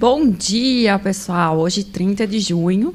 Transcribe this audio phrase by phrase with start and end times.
[0.00, 1.58] Bom dia, pessoal.
[1.58, 2.94] Hoje, 30 de junho,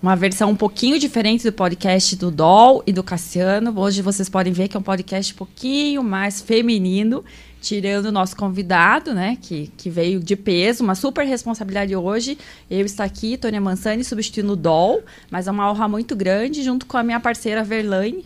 [0.00, 3.76] uma versão um pouquinho diferente do podcast do Dol e do Cassiano.
[3.76, 7.24] Hoje vocês podem ver que é um podcast um pouquinho mais feminino,
[7.60, 12.38] tirando o nosso convidado, né, que, que veio de peso, uma super responsabilidade hoje.
[12.70, 16.86] Eu estou aqui, Tônia Mansani, substituindo o Dol, mas é uma honra muito grande, junto
[16.86, 18.24] com a minha parceira Verlaine.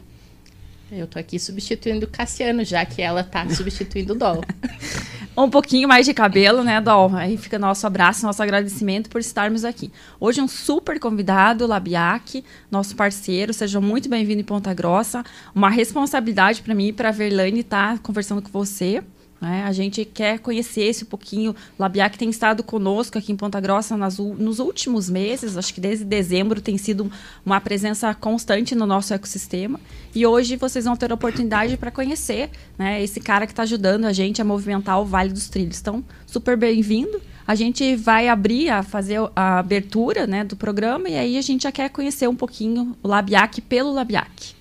[0.93, 4.45] Eu tô aqui substituindo o Cassiano, já que ela tá substituindo o Dol.
[5.45, 7.15] um pouquinho mais de cabelo, né, Dol?
[7.15, 9.91] Aí fica nosso abraço, nosso agradecimento por estarmos aqui.
[10.19, 13.53] Hoje um super convidado, Labiac, nosso parceiro.
[13.53, 15.25] Seja muito bem-vindo em Ponta Grossa.
[15.55, 19.03] Uma responsabilidade para mim e para a Verlaine estar tá conversando com você.
[19.41, 19.65] Né?
[19.65, 21.57] A gente quer conhecer esse pouquinho.
[21.79, 26.05] Labiac tem estado conosco aqui em Ponta Grossa nas, nos últimos meses, acho que desde
[26.05, 27.11] dezembro tem sido
[27.45, 29.81] uma presença constante no nosso ecossistema.
[30.15, 34.05] E hoje vocês vão ter a oportunidade para conhecer né, esse cara que está ajudando
[34.05, 35.81] a gente a movimentar o Vale dos Trilhos.
[35.81, 37.21] Então, super bem-vindo.
[37.47, 41.63] A gente vai abrir, a fazer a abertura né, do programa e aí a gente
[41.63, 44.55] já quer conhecer um pouquinho o Labiac pelo Labiac.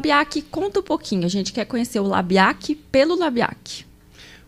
[0.00, 1.26] Labiac, conta um pouquinho.
[1.26, 3.84] A gente quer conhecer o Labiac pelo Labiac.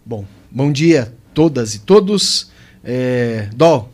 [0.02, 2.50] Bom, bom dia todas e todos.
[2.82, 3.90] É, Dó,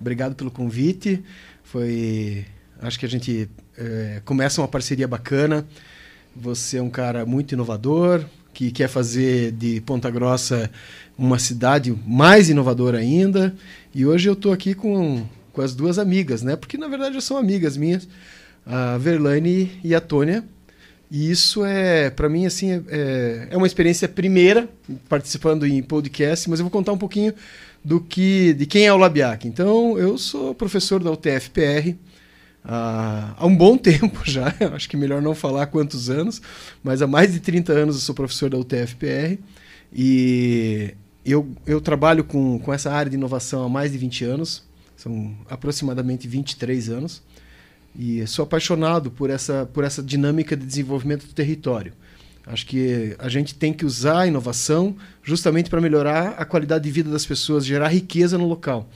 [0.00, 1.22] obrigado pelo convite.
[1.62, 2.44] Foi,
[2.80, 5.64] acho que a gente é, começa uma parceria bacana.
[6.34, 10.68] Você é um cara muito inovador, que quer fazer de Ponta Grossa
[11.16, 13.54] uma cidade mais inovadora ainda.
[13.94, 16.56] E hoje eu estou aqui com, com as duas amigas, né?
[16.56, 18.08] Porque na verdade são amigas minhas,
[18.66, 20.42] a Verlaine e a Tônia.
[21.10, 24.68] E isso é, para mim, assim, é, é, é uma experiência primeira
[25.08, 27.34] participando em podcast, mas eu vou contar um pouquinho
[27.84, 29.46] do que, de quem é o Labiac.
[29.46, 31.94] Então, eu sou professor da UTFPR
[32.64, 36.40] há, há um bom tempo já, acho que melhor não falar quantos anos,
[36.82, 39.38] mas há mais de 30 anos eu sou professor da UTFPR
[39.92, 40.94] e
[41.24, 44.64] eu, eu trabalho com, com essa área de inovação há mais de 20 anos,
[44.96, 47.22] são aproximadamente 23 anos.
[47.96, 51.92] E sou apaixonado por essa, por essa dinâmica de desenvolvimento do território.
[52.46, 56.90] Acho que a gente tem que usar a inovação justamente para melhorar a qualidade de
[56.90, 58.88] vida das pessoas, gerar riqueza no local.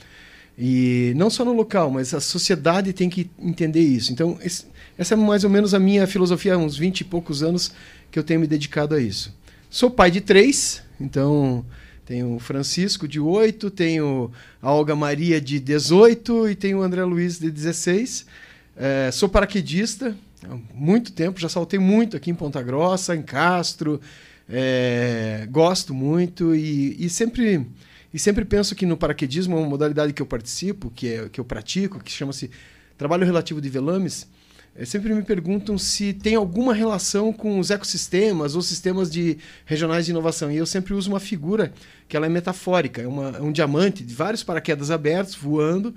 [0.57, 4.11] E não só no local, mas a sociedade tem que entender isso.
[4.11, 4.65] Então, esse,
[4.97, 7.71] essa é mais ou menos a minha filosofia há uns 20 e poucos anos
[8.11, 9.33] que eu tenho me dedicado a isso.
[9.69, 11.65] Sou pai de três, então
[12.05, 17.03] tenho o Francisco de 8, tenho a Olga Maria de 18 e tenho o André
[17.03, 18.25] Luiz de 16.
[18.81, 20.15] É, sou paraquedista
[20.49, 23.99] há muito tempo, já saltei muito aqui em Ponta Grossa, em Castro.
[24.47, 27.67] É, gosto muito e, e, sempre
[28.13, 31.41] e sempre penso que no paraquedismo é uma modalidade que eu participo, que, é, que
[31.41, 32.49] eu pratico, que chama-se
[32.97, 34.25] trabalho relativo de velames.
[34.73, 40.05] É, sempre me perguntam se tem alguma relação com os ecossistemas ou sistemas de regionais
[40.05, 40.49] de inovação.
[40.49, 41.73] E eu sempre uso uma figura
[42.07, 45.93] que ela é metafórica, é, uma, é um diamante de vários paraquedas abertos voando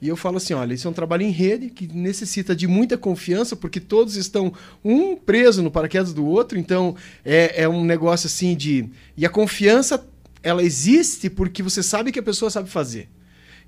[0.00, 2.98] e eu falo assim: olha, isso é um trabalho em rede que necessita de muita
[2.98, 4.52] confiança, porque todos estão
[4.84, 6.94] um preso no paraquedas do outro, então
[7.24, 8.88] é, é um negócio assim de.
[9.16, 10.06] E a confiança,
[10.42, 13.08] ela existe porque você sabe que a pessoa sabe fazer.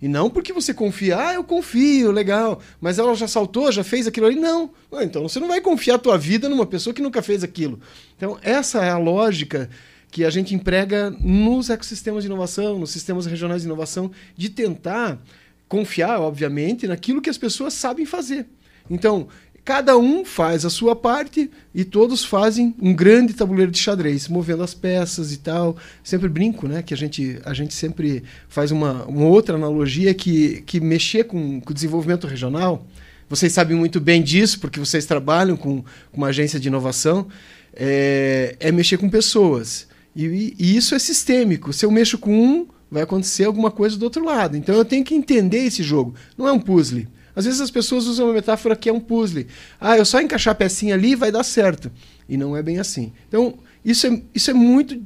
[0.00, 4.06] E não porque você confia, ah, eu confio, legal, mas ela já saltou, já fez
[4.06, 4.36] aquilo ali.
[4.36, 4.70] Não.
[5.00, 7.80] Então você não vai confiar a tua vida numa pessoa que nunca fez aquilo.
[8.16, 9.70] Então, essa é a lógica
[10.10, 15.18] que a gente emprega nos ecossistemas de inovação, nos sistemas regionais de inovação, de tentar
[15.68, 18.46] confiar, obviamente, naquilo que as pessoas sabem fazer.
[18.88, 19.28] Então,
[19.64, 24.62] cada um faz a sua parte e todos fazem um grande tabuleiro de xadrez, movendo
[24.62, 25.76] as peças e tal.
[26.04, 26.82] Sempre brinco, né?
[26.82, 31.60] Que a gente, a gente sempre faz uma, uma outra analogia que, que mexer com,
[31.60, 32.86] com o desenvolvimento regional.
[33.28, 37.26] Vocês sabem muito bem disso, porque vocês trabalham com, com uma agência de inovação.
[37.74, 39.88] É, é mexer com pessoas.
[40.14, 41.72] E, e, isso é sistêmico.
[41.72, 44.56] Se eu mexo com um, vai acontecer alguma coisa do outro lado.
[44.56, 46.14] Então eu tenho que entender esse jogo.
[46.36, 47.06] Não é um puzzle.
[47.34, 49.44] Às vezes as pessoas usam uma metáfora que é um puzzle.
[49.80, 51.92] Ah, eu só encaixar a pecinha ali vai dar certo.
[52.28, 53.12] E não é bem assim.
[53.28, 55.00] Então, isso é, isso é muito.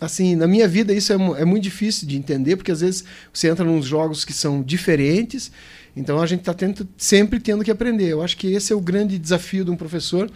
[0.00, 3.48] Assim, na minha vida, isso é, é muito difícil de entender, porque às vezes você
[3.48, 5.52] entra nos jogos que são diferentes.
[5.96, 6.54] Então a gente está
[6.96, 8.08] sempre tendo que aprender.
[8.08, 10.30] Eu acho que esse é o grande desafio de um professor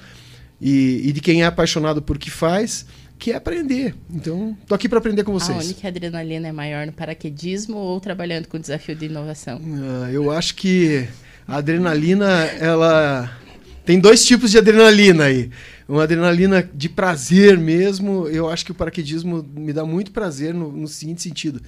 [0.60, 2.86] e, e de quem é apaixonado por que faz
[3.18, 3.94] que é aprender.
[4.08, 5.74] Então, tô aqui para aprender com vocês.
[5.82, 9.58] A adrenalina é maior, no paraquedismo ou trabalhando com desafio de inovação?
[9.58, 11.06] Uh, eu acho que
[11.46, 13.30] a adrenalina, ela
[13.84, 15.50] tem dois tipos de adrenalina aí.
[15.88, 18.28] Uma adrenalina de prazer mesmo.
[18.28, 21.62] Eu acho que o paraquedismo me dá muito prazer no, no seguinte sentido.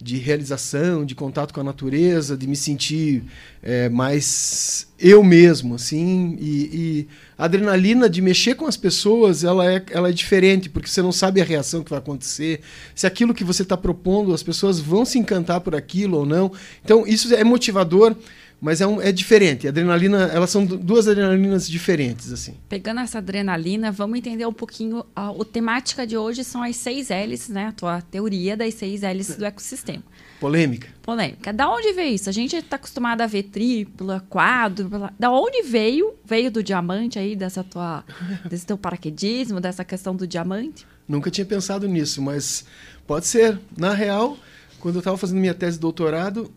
[0.00, 3.24] De realização, de contato com a natureza, de me sentir
[3.62, 6.36] é, mais eu mesmo, assim.
[6.38, 7.08] E, e,
[7.38, 11.12] a adrenalina de mexer com as pessoas, ela é, ela é diferente, porque você não
[11.12, 12.60] sabe a reação que vai acontecer,
[12.94, 16.52] se aquilo que você está propondo, as pessoas vão se encantar por aquilo ou não.
[16.84, 18.14] Então, isso é motivador
[18.60, 19.66] mas é, um, é diferente.
[19.66, 22.54] A adrenalina, elas são duas adrenalinas diferentes, assim.
[22.68, 25.04] Pegando essa adrenalina, vamos entender um pouquinho.
[25.14, 27.66] A, a temática de hoje são as seis L's, né?
[27.66, 30.02] A tua teoria das seis L's do ecossistema.
[30.40, 30.88] Polêmica.
[31.02, 31.52] Polêmica.
[31.52, 32.28] Da onde veio isso?
[32.28, 35.12] A gente está acostumado a ver tripla, quádrupla.
[35.18, 36.14] Da onde veio?
[36.24, 38.04] Veio do diamante aí, dessa tua,
[38.48, 40.86] desse teu paraquedismo, dessa questão do diamante?
[41.06, 42.64] Nunca tinha pensado nisso, mas
[43.06, 43.58] pode ser.
[43.76, 44.36] Na real,
[44.80, 46.50] quando eu estava fazendo minha tese de doutorado,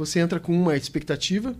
[0.00, 1.54] você entra com uma expectativa.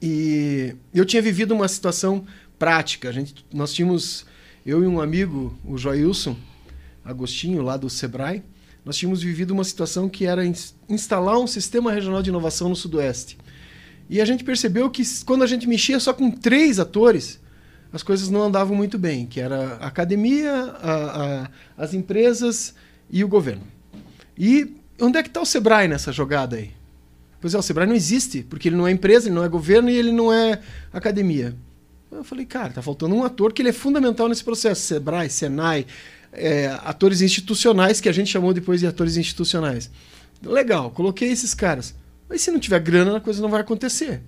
[0.00, 2.24] E eu tinha vivido uma situação
[2.58, 3.10] prática.
[3.10, 4.24] A gente, nós tínhamos,
[4.64, 6.34] eu e um amigo, o Joilson
[7.04, 8.42] Agostinho, lá do Sebrae,
[8.84, 10.42] nós tínhamos vivido uma situação que era
[10.88, 13.36] instalar um sistema regional de inovação no Sudoeste.
[14.08, 17.38] E a gente percebeu que quando a gente mexia só com três atores,
[17.92, 22.74] as coisas não andavam muito bem, que era a academia, a, a, as empresas
[23.10, 23.66] e o governo.
[24.36, 26.70] E onde é que está o Sebrae nessa jogada aí?
[27.42, 29.90] Pois é, o Sebrae não existe, porque ele não é empresa, ele não é governo
[29.90, 30.60] e ele não é
[30.92, 31.52] academia.
[32.12, 34.80] Eu falei, cara, tá faltando um ator que ele é fundamental nesse processo.
[34.82, 35.84] Sebrae, Senai,
[36.32, 39.90] é, atores institucionais, que a gente chamou depois de atores institucionais.
[40.40, 41.96] Legal, coloquei esses caras.
[42.28, 44.22] Mas se não tiver grana, a coisa não vai acontecer.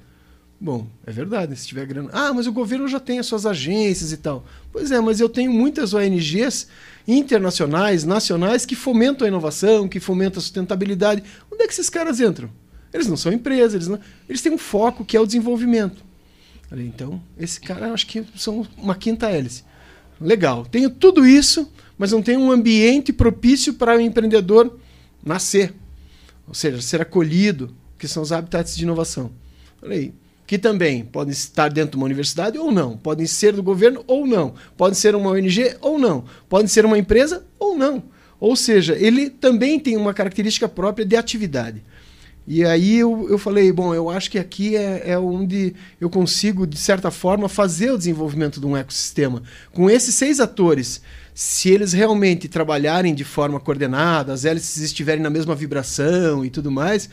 [0.61, 2.11] Bom, é verdade, se tiver grana.
[2.13, 4.45] Ah, mas o governo já tem as suas agências e tal.
[4.73, 6.67] Pois é, mas eu tenho muitas ONGs
[7.07, 11.23] internacionais, nacionais, que fomentam a inovação, que fomentam a sustentabilidade.
[11.53, 12.51] Onde é que esses caras entram?
[12.95, 13.99] Eles não são empresas, eles, não,
[14.29, 16.05] eles têm um foco que é o desenvolvimento.
[16.73, 19.65] Então, esse cara, acho que são uma quinta hélice.
[20.21, 24.79] Legal, tenho tudo isso, mas não tenho um ambiente propício para o empreendedor
[25.25, 25.75] nascer.
[26.47, 29.33] Ou seja, ser acolhido, que são os habitats de inovação.
[29.81, 30.15] Falei,
[30.47, 34.25] que também podem estar dentro de uma universidade ou não, podem ser do governo ou
[34.25, 38.05] não, podem ser uma ONG ou não, podem ser uma empresa ou não.
[38.39, 41.83] Ou seja, ele também tem uma característica própria de atividade.
[42.47, 46.67] E aí eu, eu falei, bom, eu acho que aqui é, é onde eu consigo,
[46.67, 49.43] de certa forma, fazer o desenvolvimento de um ecossistema.
[49.73, 51.01] Com esses seis atores,
[51.35, 56.71] se eles realmente trabalharem de forma coordenada, as hélices estiverem na mesma vibração e tudo
[56.71, 57.09] mais,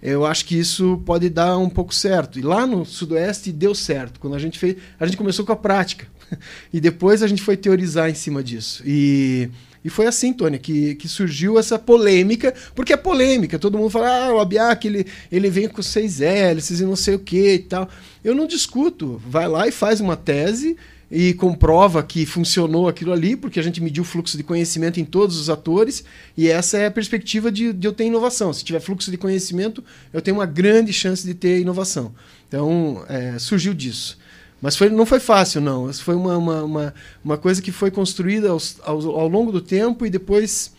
[0.00, 2.38] eu acho que isso pode dar um pouco certo.
[2.38, 4.20] E lá no Sudoeste deu certo.
[4.20, 6.06] Quando a gente fez, a gente começou com a prática.
[6.72, 8.82] E depois a gente foi teorizar em cima disso.
[8.84, 9.48] E
[9.86, 14.26] e foi assim, Tônia, que, que surgiu essa polêmica, porque é polêmica, todo mundo fala,
[14.26, 17.58] ah, o Abiac, ele, ele vem com seis hélices e não sei o que e
[17.60, 17.88] tal.
[18.24, 20.76] Eu não discuto, vai lá e faz uma tese
[21.08, 25.04] e comprova que funcionou aquilo ali, porque a gente mediu o fluxo de conhecimento em
[25.04, 26.02] todos os atores,
[26.36, 28.52] e essa é a perspectiva de, de eu ter inovação.
[28.52, 32.12] Se tiver fluxo de conhecimento, eu tenho uma grande chance de ter inovação.
[32.48, 34.18] Então, é, surgiu disso.
[34.60, 35.92] Mas foi, não foi fácil, não.
[35.92, 36.94] Foi uma, uma, uma,
[37.24, 40.74] uma coisa que foi construída aos, aos, ao longo do tempo e depois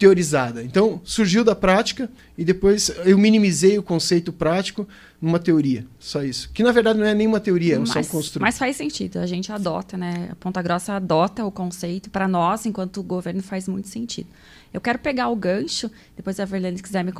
[0.00, 0.62] teorizada.
[0.62, 4.88] Então, surgiu da prática e depois eu minimizei o conceito prático
[5.20, 5.86] numa teoria.
[5.98, 6.50] Só isso.
[6.54, 8.40] Que na verdade não é nenhuma teoria, é um mas, construído.
[8.40, 9.18] Mas faz sentido.
[9.18, 10.30] A gente adota, né?
[10.32, 12.08] A Ponta Grossa adota o conceito.
[12.08, 14.28] Para nós, enquanto governo, faz muito sentido.
[14.72, 17.12] Eu quero pegar o gancho, depois a Verlene quiser me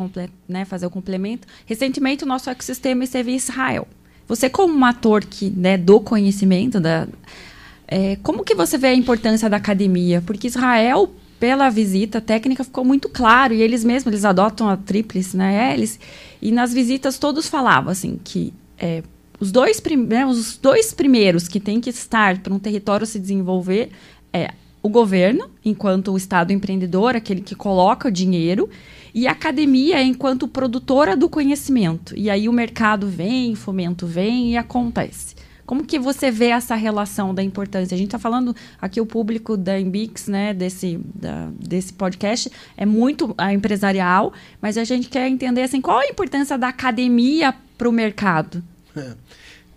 [0.48, 1.46] né, fazer o complemento.
[1.66, 3.86] Recentemente, o nosso ecossistema esteve em Israel.
[4.30, 7.08] Você como um ator que, né, do conhecimento, da,
[7.88, 10.22] é, como que você vê a importância da academia?
[10.24, 15.36] Porque Israel, pela visita técnica, ficou muito claro, e eles mesmos, eles adotam a tríplice,
[15.36, 15.98] né, eles,
[16.40, 19.02] e nas visitas todos falavam, assim, que é,
[19.40, 23.90] os, dois né, os dois primeiros que têm que estar para um território se desenvolver
[24.32, 28.70] é o governo, enquanto o Estado empreendedor, aquele que coloca o dinheiro,
[29.14, 32.16] e a academia enquanto produtora do conhecimento.
[32.16, 35.34] E aí o mercado vem, fomento vem e acontece.
[35.70, 37.94] Como que você vê essa relação da importância?
[37.94, 42.84] A gente está falando aqui o público da Embix, né, desse, da, desse podcast, é
[42.84, 47.88] muito a empresarial, mas a gente quer entender assim, qual a importância da academia para
[47.88, 48.64] o mercado?
[48.96, 49.12] É.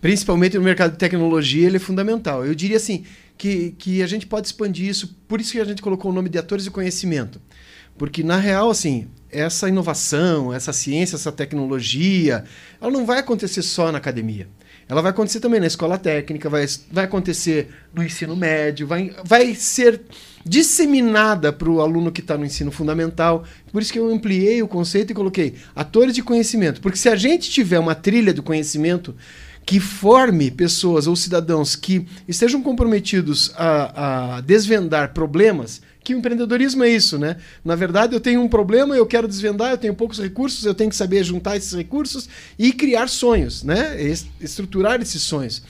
[0.02, 2.44] Principalmente no mercado de tecnologia, ele é fundamental.
[2.44, 3.06] Eu diria assim
[3.38, 6.28] que, que a gente pode expandir isso, por isso que a gente colocou o nome
[6.28, 7.40] de atores de conhecimento.
[7.98, 12.44] Porque, na real, assim, essa inovação, essa ciência, essa tecnologia,
[12.80, 14.48] ela não vai acontecer só na academia.
[14.88, 19.56] Ela vai acontecer também na escola técnica, vai, vai acontecer no ensino médio, vai, vai
[19.56, 20.02] ser
[20.46, 23.46] disseminada para o aluno que está no ensino fundamental.
[23.72, 26.82] Por isso que eu ampliei o conceito e coloquei atores de conhecimento.
[26.82, 29.16] Porque se a gente tiver uma trilha do conhecimento
[29.66, 36.84] que forme pessoas ou cidadãos que estejam comprometidos a, a desvendar problemas que o empreendedorismo
[36.84, 37.38] é isso, né?
[37.64, 40.90] Na verdade, eu tenho um problema, eu quero desvendar, eu tenho poucos recursos, eu tenho
[40.90, 42.28] que saber juntar esses recursos
[42.60, 43.98] e criar sonhos, né?
[44.42, 45.64] Estruturar esses sonhos.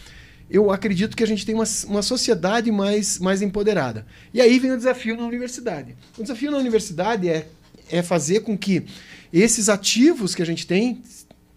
[0.50, 4.06] Eu acredito que a gente tem uma, uma sociedade mais, mais empoderada.
[4.34, 5.96] E aí vem o desafio na universidade.
[6.18, 7.48] O desafio na universidade é,
[7.90, 8.84] é fazer com que
[9.32, 11.02] esses ativos que a gente tem,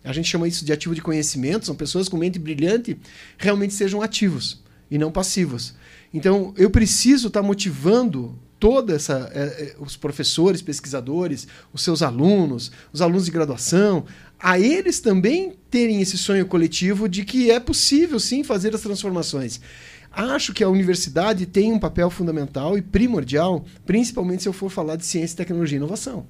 [0.05, 2.97] a gente chama isso de ativo de conhecimento, são pessoas com mente brilhante,
[3.37, 5.75] realmente sejam ativos e não passivos.
[6.15, 12.03] Então, eu preciso estar tá motivando toda essa é, é, os professores, pesquisadores, os seus
[12.03, 14.05] alunos, os alunos de graduação,
[14.41, 19.61] a eles também terem esse sonho coletivo de que é possível sim fazer as transformações.
[20.11, 24.97] Acho que a universidade tem um papel fundamental e primordial, principalmente se eu for falar
[24.97, 26.27] de ciência, tecnologia e inovação.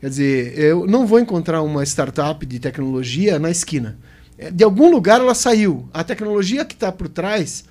[0.00, 3.98] Quer dizer, eu não vou encontrar uma startup de tecnologia na esquina.
[4.38, 5.88] É, de algum lugar ela saiu.
[5.92, 7.64] A tecnologia que está por trás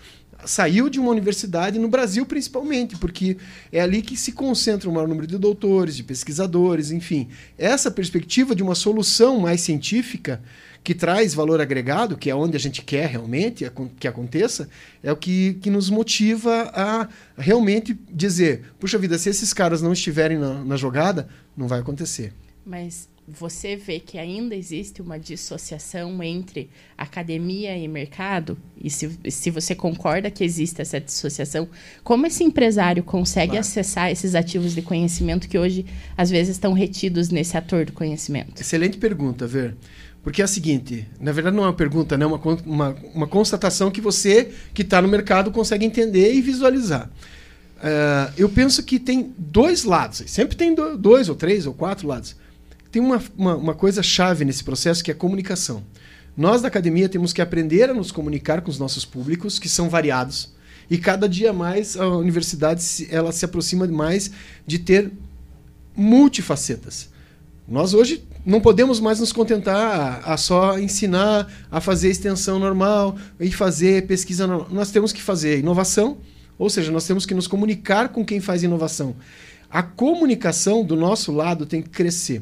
[0.46, 3.38] saiu de uma universidade no Brasil principalmente, porque
[3.72, 7.27] é ali que se concentra o maior número de doutores, de pesquisadores, enfim.
[7.58, 10.41] Essa perspectiva de uma solução mais científica
[10.84, 13.69] que traz valor agregado, que é onde a gente quer realmente
[14.00, 14.69] que aconteça,
[15.03, 19.91] é o que, que nos motiva a realmente dizer: puxa vida, se esses caras não
[19.91, 22.34] estiverem na, na jogada, não vai acontecer.
[22.65, 28.57] Mas você vê que ainda existe uma dissociação entre academia e mercado?
[28.81, 31.67] E se, se você concorda que existe essa dissociação,
[32.03, 33.59] como esse empresário consegue claro.
[33.59, 35.86] acessar esses ativos de conhecimento que hoje,
[36.17, 38.59] às vezes, estão retidos nesse ator do conhecimento?
[38.62, 39.75] Excelente pergunta, Ver.
[40.21, 42.25] Porque é a seguinte, na verdade não é uma pergunta, né?
[42.25, 47.09] uma, uma, uma constatação que você que está no mercado consegue entender e visualizar.
[47.77, 52.36] Uh, eu penso que tem dois lados, sempre tem dois ou três ou quatro lados
[52.91, 55.84] tem uma, uma, uma coisa chave nesse processo que é a comunicação.
[56.36, 59.89] Nós da academia temos que aprender a nos comunicar com os nossos públicos, que são
[59.89, 60.53] variados,
[60.89, 64.31] e cada dia mais a universidade ela se aproxima mais
[64.65, 65.12] de ter
[65.96, 67.10] multifacetas.
[67.67, 73.51] Nós hoje não podemos mais nos contentar a, só ensinar a fazer extensão normal e
[73.51, 74.69] fazer pesquisa normal.
[74.72, 76.17] Nós temos que fazer inovação,
[76.58, 79.15] ou seja, nós temos que nos comunicar com quem faz inovação.
[79.69, 82.41] A comunicação do nosso lado tem que crescer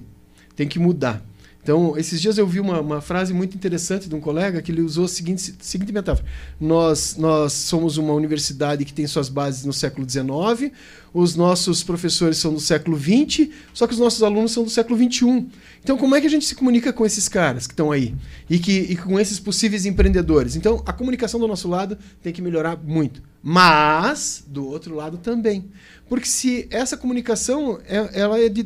[0.57, 1.23] tem que mudar.
[1.67, 4.79] Então, esses dias eu vi uma, uma, frase muito interessante de um colega que ele
[4.79, 6.25] usou a seguinte, seguinte metáfora.
[6.57, 10.71] Nós, nós somos uma universidade que tem suas bases no século XIX,
[11.13, 14.97] os nossos professores são do século XX, só que os nossos alunos são do século
[14.97, 15.45] XXI.
[15.83, 18.15] Então, como é que a gente se comunica com esses caras que estão aí?
[18.49, 20.55] E, que, e com esses possíveis empreendedores?
[20.55, 23.21] Então, a comunicação do nosso lado tem que melhorar muito.
[23.43, 25.65] Mas, do outro lado também.
[26.07, 28.65] Porque se essa comunicação é, ela é de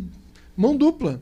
[0.55, 1.19] mão dupla.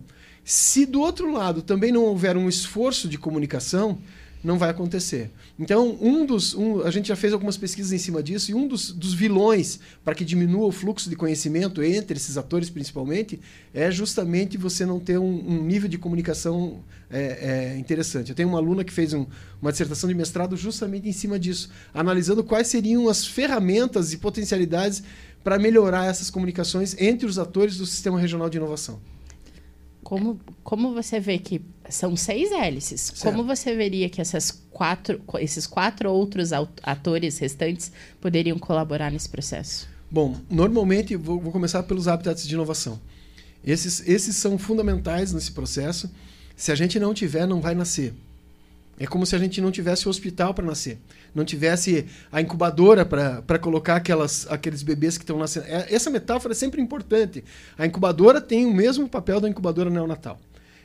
[0.50, 4.00] Se do outro lado também não houver um esforço de comunicação,
[4.44, 5.30] não vai acontecer.
[5.60, 8.68] Então, um dos, um, a gente já fez algumas pesquisas em cima disso, e um
[8.68, 13.40] dos, dos vilões para que diminua o fluxo de conhecimento entre esses atores, principalmente,
[13.76, 16.80] é justamente você não ter um, um nível de comunicação
[17.12, 18.30] é, é, interessante.
[18.30, 19.28] Eu tenho uma aluna que fez um,
[19.62, 25.04] uma dissertação de mestrado justamente em cima disso, analisando quais seriam as ferramentas e potencialidades
[25.44, 29.00] para melhorar essas comunicações entre os atores do sistema regional de inovação.
[30.10, 33.22] Como, como você vê que são seis hélices, certo.
[33.22, 36.50] como você veria que essas quatro, esses quatro outros
[36.82, 39.88] atores restantes poderiam colaborar nesse processo?
[40.10, 43.00] Bom, normalmente, vou, vou começar pelos habitats de inovação.
[43.64, 46.10] Esses, esses são fundamentais nesse processo.
[46.56, 48.12] Se a gente não tiver, não vai nascer.
[49.00, 51.00] É como se a gente não tivesse o hospital para nascer,
[51.34, 55.68] não tivesse a incubadora para colocar aquelas, aqueles bebês que estão nascendo.
[55.68, 57.42] É, essa metáfora é sempre importante.
[57.78, 60.38] A incubadora tem o mesmo papel da incubadora neonatal.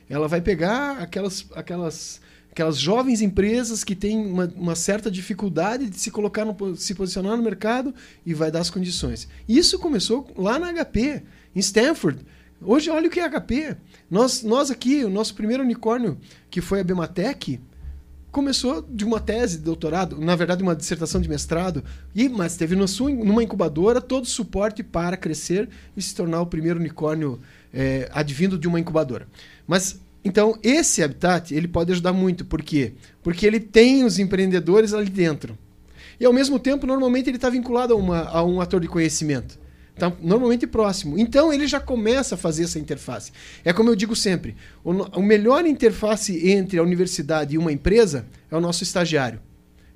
[0.09, 5.99] Ela vai pegar aquelas, aquelas, aquelas jovens empresas que têm uma, uma certa dificuldade de
[5.99, 7.93] se colocar, no, se posicionar no mercado
[8.25, 9.27] e vai dar as condições.
[9.45, 11.21] Isso começou lá na HP,
[11.53, 12.25] em Stanford.
[12.61, 13.75] Hoje, olha o que é HP.
[14.09, 16.17] Nós, nós aqui, o nosso primeiro unicórnio,
[16.49, 17.59] que foi a Bematec,
[18.35, 21.81] começou de uma tese de doutorado, na verdade uma dissertação de mestrado,
[22.13, 26.41] e mas teve no sua, numa incubadora todo o suporte para crescer e se tornar
[26.41, 27.39] o primeiro unicórnio
[27.73, 29.25] é, advindo de uma incubadora.
[29.65, 32.91] Mas então esse habitat ele pode ajudar muito, por quê?
[33.23, 35.57] Porque ele tem os empreendedores ali dentro.
[36.19, 39.57] E ao mesmo tempo, normalmente ele está vinculado a, uma, a um ator de conhecimento.
[39.97, 41.17] Tá normalmente próximo.
[41.17, 43.31] Então ele já começa a fazer essa interface.
[43.63, 48.25] É como eu digo sempre: o, o melhor interface entre a universidade e uma empresa
[48.51, 49.39] é o nosso estagiário.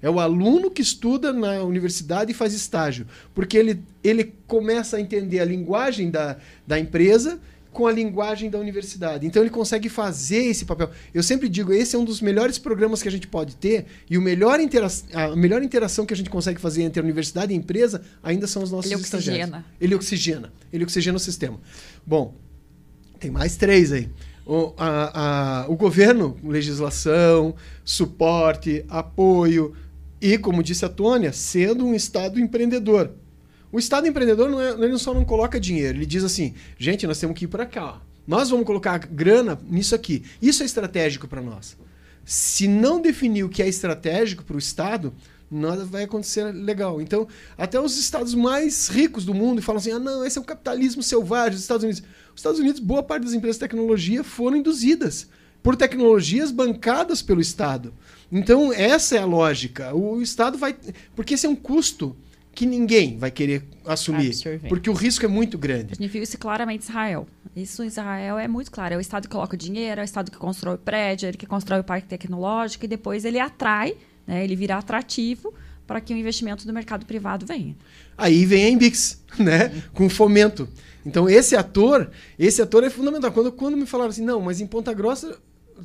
[0.02, 3.06] É o aluno que estuda na universidade e faz estágio.
[3.36, 7.38] Porque ele, ele começa a entender a linguagem da, da empresa,
[7.72, 9.26] com a linguagem da universidade.
[9.26, 10.90] Então ele consegue fazer esse papel.
[11.14, 14.18] Eu sempre digo, esse é um dos melhores programas que a gente pode ter e
[14.18, 17.56] o melhor intera a melhor interação que a gente consegue fazer entre a universidade e
[17.56, 19.48] a empresa ainda são os nossos ele estagiários.
[19.48, 19.66] Oxigena.
[19.80, 20.54] Ele oxigena.
[20.74, 21.60] Ele oxigena o sistema.
[22.06, 22.34] Bom,
[23.20, 24.10] tem mais três aí.
[24.46, 27.54] O, a, a, o governo, legislação,
[27.86, 29.76] suporte, apoio
[30.20, 33.12] e, como disse a Tônia, sendo um Estado empreendedor.
[33.72, 37.20] O Estado empreendedor não é, ele só não coloca dinheiro, ele diz assim: gente, nós
[37.20, 38.02] temos que ir para cá.
[38.28, 40.24] Nós vamos colocar grana nisso aqui.
[40.42, 41.76] Isso é estratégico para nós.
[42.24, 45.14] Se não definir o que é estratégico para o Estado,
[45.50, 47.02] nada vai acontecer legal.
[47.02, 50.46] Então, até os estados mais ricos do mundo falam assim: ah, não, esse é o
[50.46, 52.04] capitalismo selvagem dos Estados Unidos.
[52.34, 55.28] Os Estados Unidos, boa parte das empresas de tecnologia foram induzidas
[55.62, 57.94] por tecnologias bancadas pelo Estado.
[58.32, 59.94] Então, essa é a lógica.
[59.96, 60.76] O Estado vai.
[61.16, 62.16] Porque esse é um custo
[62.54, 64.68] que ninguém vai querer assumir, Absorvente.
[64.68, 65.94] porque o risco é muito grande.
[65.94, 67.28] A gente viu isso claramente em Israel.
[67.56, 68.94] Isso em Israel é muito claro.
[68.94, 71.30] É o Estado que coloca o dinheiro, é o Estado que constrói o prédio, é
[71.30, 73.96] ele que constrói o parque tecnológico e depois ele atrai,
[74.28, 75.54] né, ele vira atrativo
[75.88, 77.76] para que o investimento do mercado privado venha.
[78.18, 80.68] Aí vem a Embix, né, com fomento.
[81.06, 83.32] Então esse ator, esse ator é fundamental.
[83.32, 85.40] Quando, quando me falaram assim, não, mas em Ponta Grossa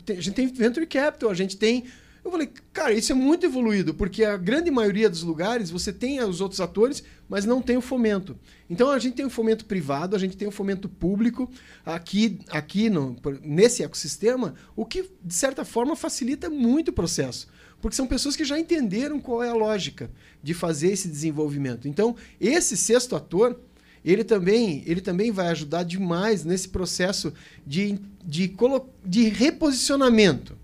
[0.09, 1.85] a gente tem venture capital, a gente tem
[2.25, 6.23] eu falei, cara, isso é muito evoluído, porque a grande maioria dos lugares você tem
[6.23, 8.39] os outros atores, mas não tem o fomento.
[8.69, 11.51] Então a gente tem o fomento privado, a gente tem o fomento público
[11.85, 17.47] aqui, aqui no, nesse ecossistema, o que de certa forma facilita muito o processo.
[17.79, 20.11] Porque são pessoas que já entenderam qual é a lógica
[20.43, 21.87] de fazer esse desenvolvimento.
[21.87, 23.61] Então, esse sexto ator,
[24.03, 27.35] ele também, ele também vai ajudar demais nesse processo
[27.67, 28.57] de, de,
[29.05, 30.64] de reposicionamento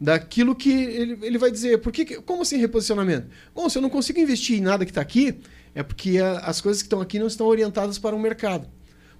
[0.00, 1.78] daquilo que ele, ele vai dizer.
[1.78, 3.28] Por que, como assim reposicionamento?
[3.54, 5.38] Bom, se eu não consigo investir em nada que está aqui,
[5.74, 8.68] é porque a, as coisas que estão aqui não estão orientadas para o mercado.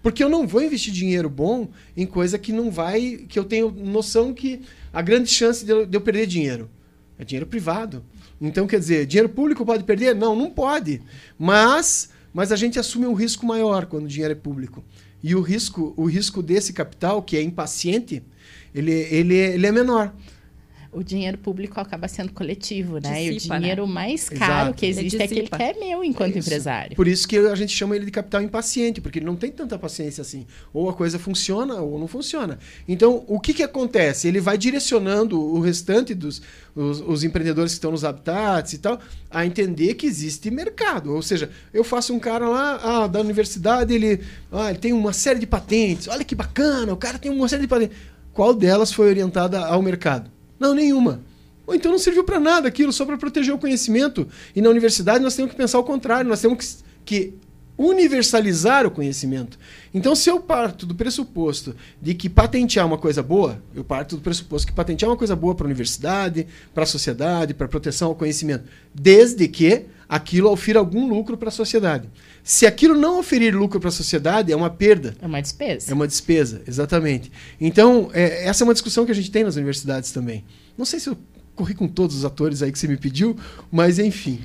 [0.02, 3.26] Porque eu não vou investir dinheiro bom em coisa que não vai.
[3.28, 4.60] que eu tenho noção que
[4.92, 6.70] a grande chance de eu, de eu perder dinheiro
[7.18, 8.04] é dinheiro privado.
[8.40, 10.14] Então, quer dizer, dinheiro público pode perder?
[10.14, 11.00] Não, não pode.
[11.38, 14.84] Mas, mas a gente assume um risco maior quando o dinheiro é público.
[15.22, 18.22] E o risco, o risco desse capital, que é impaciente,
[18.74, 20.14] ele, ele, ele é menor
[20.92, 23.30] o dinheiro público acaba sendo coletivo, né?
[23.30, 23.92] Dissipa, e o dinheiro né?
[23.92, 24.74] mais caro Exato.
[24.74, 26.96] que existe é aquele que é meu enquanto é empresário.
[26.96, 29.78] Por isso que a gente chama ele de capital impaciente, porque ele não tem tanta
[29.78, 30.46] paciência assim.
[30.72, 32.58] Ou a coisa funciona ou não funciona.
[32.88, 34.28] Então, o que, que acontece?
[34.28, 36.42] Ele vai direcionando o restante dos
[36.76, 41.14] os, os empreendedores que estão nos habitats e tal a entender que existe mercado.
[41.14, 44.20] Ou seja, eu faço um cara lá ah, da universidade, ele,
[44.52, 46.06] ah, ele tem uma série de patentes.
[46.06, 47.96] Olha que bacana, o cara tem uma série de patentes.
[48.32, 50.35] Qual delas foi orientada ao mercado?
[50.58, 51.20] Não, nenhuma.
[51.66, 54.26] Ou então não serviu para nada aquilo, só para proteger o conhecimento.
[54.54, 57.34] E na universidade nós temos que pensar o contrário, nós temos que, que
[57.76, 59.58] universalizar o conhecimento.
[59.92, 64.22] Então, se eu parto do pressuposto de que patentear uma coisa boa, eu parto do
[64.22, 68.08] pressuposto que patentear uma coisa boa para a universidade, para a sociedade, para a proteção
[68.08, 68.64] ao conhecimento,
[68.94, 72.08] desde que aquilo ofira algum lucro para a sociedade.
[72.42, 75.16] Se aquilo não oferir lucro para a sociedade, é uma perda.
[75.20, 75.90] É uma despesa.
[75.90, 77.30] É uma despesa, exatamente.
[77.60, 80.44] Então, é, essa é uma discussão que a gente tem nas universidades também.
[80.76, 81.18] Não sei se eu
[81.54, 83.36] corri com todos os atores aí que você me pediu,
[83.72, 84.40] mas enfim.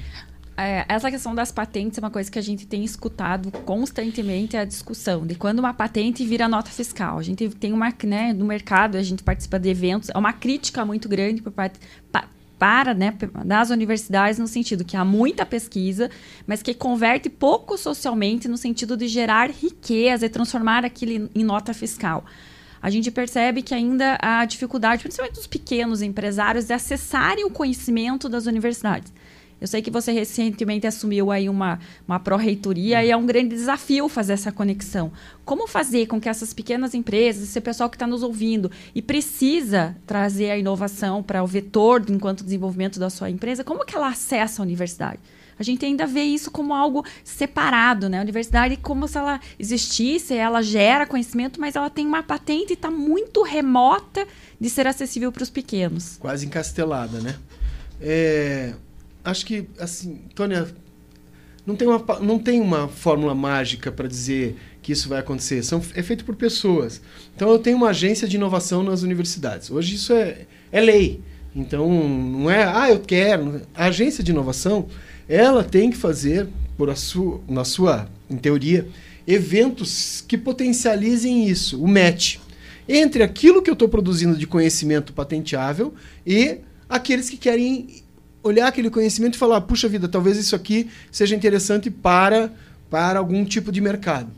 [0.58, 4.65] É, essa questão das patentes é uma coisa que a gente tem escutado constantemente a
[4.65, 7.17] discussão de quando uma patente vira nota fiscal.
[7.17, 10.86] A gente tem uma, né, no mercado, a gente participa de eventos, é uma crítica
[10.86, 11.80] muito grande por parte
[12.62, 13.12] para né,
[13.43, 16.12] das universidades no sentido que há muita pesquisa,
[16.45, 21.74] mas que converte pouco socialmente no sentido de gerar riqueza e transformar aquilo em nota
[21.74, 22.24] fiscal.
[22.80, 28.30] A gente percebe que ainda há dificuldade, principalmente dos pequenos empresários, de acessarem o conhecimento
[28.30, 29.12] das universidades.
[29.62, 34.10] Eu sei que você recentemente assumiu aí uma, uma pró-reitoria e é um grande desafio
[34.10, 35.12] fazer essa conexão.
[35.45, 39.95] Como fazer com que essas pequenas empresas, esse pessoal que está nos ouvindo e precisa
[40.08, 44.63] trazer a inovação para o vetor enquanto desenvolvimento da sua empresa, como que ela acessa
[44.63, 45.19] a universidade?
[45.60, 48.17] A gente ainda vê isso como algo separado, né?
[48.17, 52.74] A universidade como se ela existisse, ela gera conhecimento, mas ela tem uma patente e
[52.74, 54.26] está muito remota
[54.60, 56.17] de ser acessível para os pequenos.
[56.17, 57.36] Quase encastelada, né?
[58.02, 58.74] É,
[59.23, 60.67] acho que, assim, Tônia,
[61.65, 65.63] não tem uma, não tem uma fórmula mágica para dizer que isso vai acontecer.
[65.63, 67.01] São, é feito por pessoas.
[67.36, 69.69] Então, eu tenho uma agência de inovação nas universidades.
[69.69, 71.21] Hoje isso é, é lei.
[71.55, 73.62] Então, não é, ah, eu quero.
[73.75, 74.88] A agência de inovação,
[75.27, 78.88] ela tem que fazer, por a sua, na sua, em teoria,
[79.27, 82.38] eventos que potencializem isso, o match.
[82.88, 85.93] Entre aquilo que eu estou produzindo de conhecimento patenteável
[86.25, 86.57] e
[86.89, 88.01] aqueles que querem
[88.43, 92.51] olhar aquele conhecimento e falar, puxa vida, talvez isso aqui seja interessante para,
[92.89, 94.32] para algum tipo de mercado.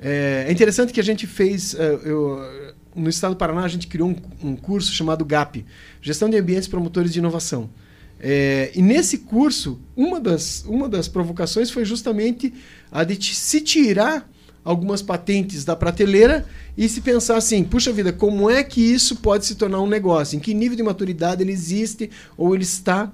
[0.00, 1.74] É, é interessante que a gente fez.
[1.74, 5.64] Uh, eu, no estado do Paraná, a gente criou um, um, curso chamado GAP
[6.00, 7.70] Gestão de Ambientes Promotores de Inovação.
[8.18, 12.52] É, e nesse curso, uma das, uma das provocações foi justamente
[12.90, 14.28] a de se tirar
[14.66, 16.44] algumas patentes da prateleira
[16.76, 20.36] e se pensar assim, puxa vida, como é que isso pode se tornar um negócio?
[20.36, 23.12] Em que nível de maturidade ele existe ou ele está?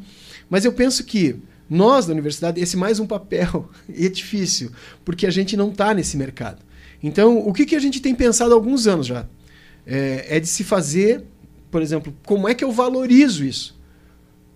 [0.49, 1.37] Mas eu penso que
[1.69, 4.73] nós da universidade, esse mais um papel é difícil,
[5.05, 6.63] porque a gente não está nesse mercado.
[7.03, 9.27] Então, o que, que a gente tem pensado há alguns anos já?
[9.87, 11.23] É, é de se fazer,
[11.71, 13.79] por exemplo, como é que eu valorizo isso?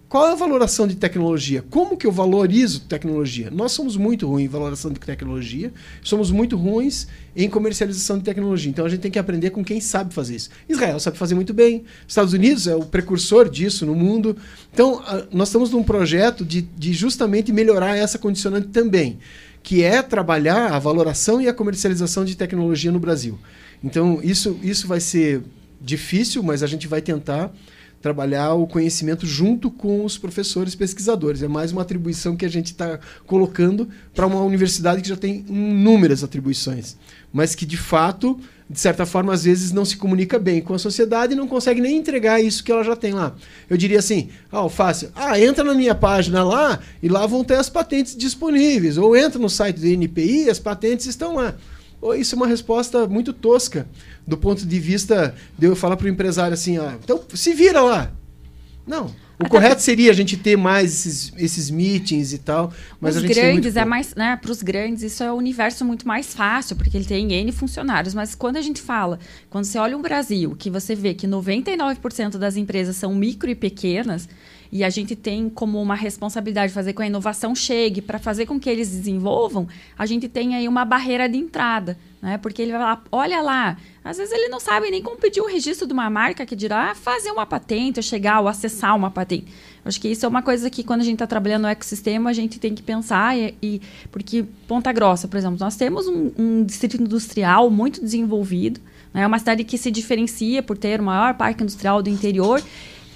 [0.09, 1.65] Qual é a valoração de tecnologia?
[1.69, 3.51] Como que eu valorizo tecnologia?
[3.51, 8.71] Nós somos muito ruins em valoração de tecnologia, somos muito ruins em comercialização de tecnologia.
[8.71, 10.51] Então a gente tem que aprender com quem sabe fazer isso.
[10.69, 14.37] Israel sabe fazer muito bem, Estados Unidos é o precursor disso no mundo.
[14.73, 19.19] Então nós estamos num projeto de, de justamente melhorar essa condicionante também,
[19.61, 23.37] que é trabalhar a valoração e a comercialização de tecnologia no Brasil.
[23.83, 25.43] Então isso, isso vai ser
[25.81, 27.53] difícil, mas a gente vai tentar
[28.01, 31.43] trabalhar o conhecimento junto com os professores pesquisadores.
[31.43, 35.45] É mais uma atribuição que a gente está colocando para uma universidade que já tem
[35.49, 36.97] inúmeras atribuições,
[37.33, 40.79] mas que de fato, de certa forma, às vezes não se comunica bem com a
[40.79, 43.35] sociedade e não consegue nem entregar isso que ela já tem lá.
[43.69, 47.57] Eu diria assim, ah, fácil, ah, entra na minha página lá e lá vão ter
[47.57, 51.55] as patentes disponíveis, ou entra no site do NPI, as patentes estão lá.
[52.19, 53.87] Isso é uma resposta muito tosca
[54.27, 57.81] do ponto de vista de eu falar para o empresário assim, ah, então se vira
[57.81, 58.13] lá.
[58.87, 59.07] Não.
[59.39, 63.23] O Até correto seria a gente ter mais esses, esses meetings e tal, mas os
[63.23, 66.33] a gente grandes é mais, né, para os grandes isso é um universo muito mais
[66.33, 69.19] fácil, porque ele tem N funcionários, mas quando a gente fala,
[69.51, 73.55] quando você olha o Brasil, que você vê que 99% das empresas são micro e
[73.55, 74.27] pequenas,
[74.71, 78.47] e a gente tem como uma responsabilidade fazer com que a inovação chegue, para fazer
[78.47, 82.39] com que eles desenvolvam, a gente tem aí uma barreira de entrada, né?
[82.39, 85.47] Porque ele vai lá, olha lá, às vezes ele não sabe nem como pedir o
[85.47, 89.47] registro de uma marca que dirá fazer uma patente, ou chegar ou acessar uma patente.
[89.85, 92.33] Acho que isso é uma coisa que quando a gente está trabalhando no ecossistema, a
[92.33, 96.65] gente tem que pensar e, e, porque Ponta Grossa, por exemplo, nós temos um, um
[96.65, 98.81] distrito industrial muito desenvolvido,
[99.15, 99.23] né?
[99.23, 102.61] é uma cidade que se diferencia por ter o maior parque industrial do interior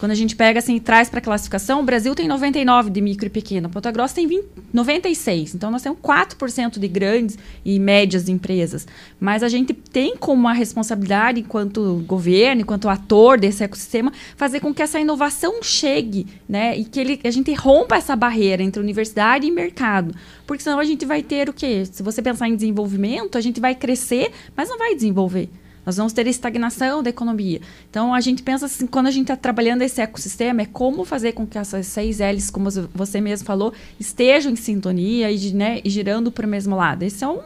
[0.00, 3.02] quando a gente pega assim e traz para a classificação, o Brasil tem 99 de
[3.02, 5.54] micro e pequena, Ponta Grossa tem 20, 96.
[5.54, 8.88] Então nós temos 4% de grandes e médias empresas.
[9.20, 14.72] Mas a gente tem como uma responsabilidade enquanto governo, enquanto ator desse ecossistema, fazer com
[14.72, 16.78] que essa inovação chegue, né?
[16.78, 20.14] E que ele, a gente rompa essa barreira entre universidade e mercado.
[20.46, 21.84] Porque senão a gente vai ter o quê?
[21.84, 25.50] Se você pensar em desenvolvimento, a gente vai crescer, mas não vai desenvolver.
[25.84, 27.60] Nós vamos ter estagnação da economia.
[27.88, 31.32] Então, a gente pensa assim, quando a gente está trabalhando esse ecossistema, é como fazer
[31.32, 35.90] com que essas seis L's, como você mesmo falou, estejam em sintonia e, né, e
[35.90, 37.02] girando para o mesmo lado.
[37.02, 37.40] Esse é um,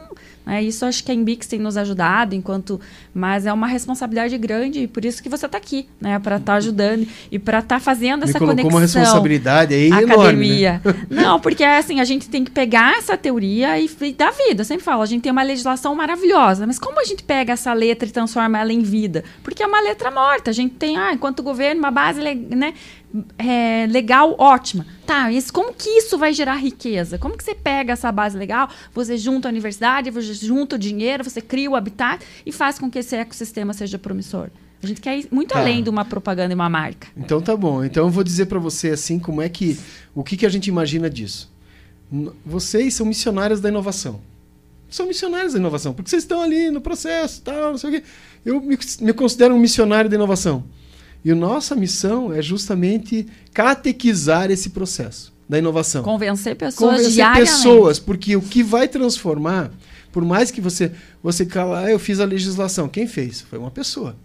[0.45, 2.79] é, isso acho que a Embix tem nos ajudado, enquanto,
[3.13, 6.53] mas é uma responsabilidade grande e por isso que você está aqui, né, para estar
[6.53, 8.69] tá ajudando e para estar tá fazendo essa Me conexão.
[8.69, 10.81] uma responsabilidade aí academia.
[10.83, 11.23] Enorme, né?
[11.23, 14.61] Não, porque assim a gente tem que pegar essa teoria e, e dar vida.
[14.61, 17.73] Eu sempre falo, a gente tem uma legislação maravilhosa, mas como a gente pega essa
[17.73, 19.23] letra e transforma ela em vida?
[19.43, 20.51] Porque é uma letra morta.
[20.51, 22.73] A gente tem, ah, enquanto governo, uma base, né,
[23.37, 24.85] é, legal, ótima.
[25.05, 27.17] Tá, mas como que isso vai gerar riqueza?
[27.17, 31.23] Como que você pega essa base legal, você junta a universidade, você junta o dinheiro,
[31.23, 34.49] você cria o habitat e faz com que esse ecossistema seja promissor?
[34.81, 35.59] A gente quer ir muito tá.
[35.59, 37.07] além de uma propaganda e uma marca.
[37.17, 37.83] Então tá bom.
[37.83, 39.79] Então eu vou dizer para você assim como é que
[40.13, 41.51] o que, que a gente imagina disso.
[42.45, 44.21] Vocês são missionários da inovação.
[44.89, 48.03] São missionários da inovação, porque vocês estão ali no processo, tal, não sei o quê.
[48.45, 50.63] Eu me, me considero um missionário da inovação.
[51.25, 56.03] E nossa missão é justamente catequizar esse processo da inovação.
[56.03, 57.51] Convencer pessoas Convencer diariamente.
[57.51, 59.71] pessoas, porque o que vai transformar,
[60.11, 60.91] por mais que você
[61.23, 63.41] você fala, ah, eu fiz a legislação, quem fez?
[63.41, 64.15] Foi uma pessoa.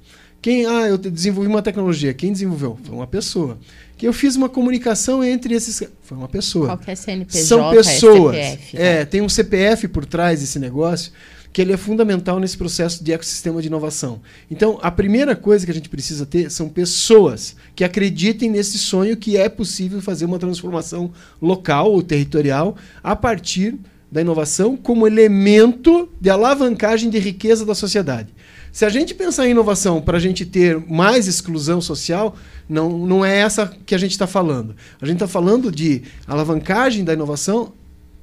[0.42, 2.78] Quem, ah, eu desenvolvi uma tecnologia, quem desenvolveu?
[2.84, 3.58] Foi uma pessoa.
[3.96, 6.66] Que eu fiz uma comunicação entre esses, foi uma pessoa.
[6.66, 8.36] Qualquer CNPJ, São pessoas.
[8.36, 8.82] É, CPF, né?
[8.82, 11.12] é, tem um CPF por trás desse negócio
[11.52, 14.20] que ele é fundamental nesse processo de ecossistema de inovação.
[14.50, 19.16] Então, a primeira coisa que a gente precisa ter são pessoas que acreditem nesse sonho
[19.16, 21.10] que é possível fazer uma transformação
[21.40, 23.76] local ou territorial a partir
[24.10, 28.28] da inovação como elemento de alavancagem de riqueza da sociedade.
[28.72, 32.36] Se a gente pensar em inovação para a gente ter mais exclusão social,
[32.68, 34.76] não, não é essa que a gente está falando.
[35.00, 37.72] A gente está falando de alavancagem da inovação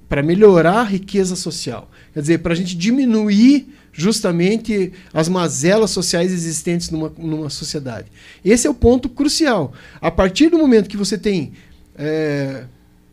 [0.08, 1.90] para melhorar a riqueza social.
[2.14, 8.08] Quer dizer, para a gente diminuir justamente as mazelas sociais existentes numa, numa sociedade.
[8.46, 9.74] Esse é o ponto crucial.
[10.00, 11.54] A partir do momento que você tem
[11.98, 12.66] é,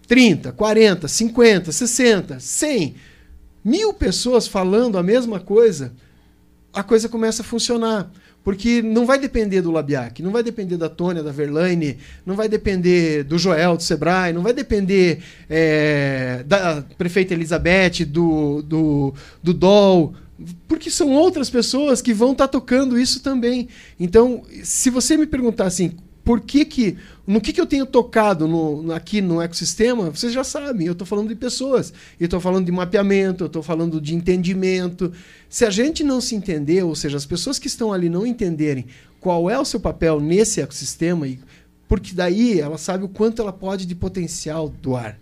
[0.06, 2.94] 30, 40, 50, 60, 100
[3.64, 5.94] mil pessoas falando a mesma coisa,
[6.72, 8.10] a coisa começa a funcionar.
[8.44, 12.46] Porque não vai depender do Labiac, não vai depender da Tônia, da Verlaine, não vai
[12.46, 19.54] depender do Joel, do Sebrae, não vai depender é, da prefeita Elizabeth, do, do, do
[19.54, 20.14] Dol,
[20.68, 23.68] porque são outras pessoas que vão estar tá tocando isso também.
[23.98, 28.46] Então, se você me perguntar assim, por que que, no que, que eu tenho tocado
[28.46, 32.66] no, aqui no ecossistema, vocês já sabem, eu estou falando de pessoas, eu estou falando
[32.66, 35.10] de mapeamento, eu estou falando de entendimento.
[35.48, 38.86] Se a gente não se entender, ou seja, as pessoas que estão ali não entenderem
[39.20, 41.26] qual é o seu papel nesse ecossistema,
[41.88, 45.18] porque daí ela sabe o quanto ela pode de potencial doar.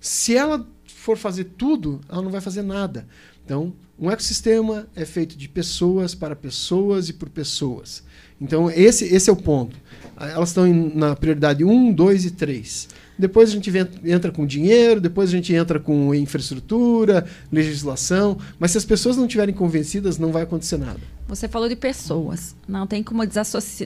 [0.00, 3.06] Se ela for fazer tudo, ela não vai fazer nada.
[3.44, 8.02] Então, um ecossistema é feito de pessoas para pessoas e por pessoas.
[8.40, 9.76] Então, esse, esse é o ponto.
[10.20, 12.88] Elas estão na prioridade 1, 2 e 3.
[13.18, 13.72] Depois a gente
[14.04, 18.38] entra com dinheiro, depois a gente entra com infraestrutura, legislação.
[18.58, 21.00] Mas se as pessoas não estiverem convencidas, não vai acontecer nada.
[21.26, 22.54] Você falou de pessoas.
[22.66, 23.22] Não tem como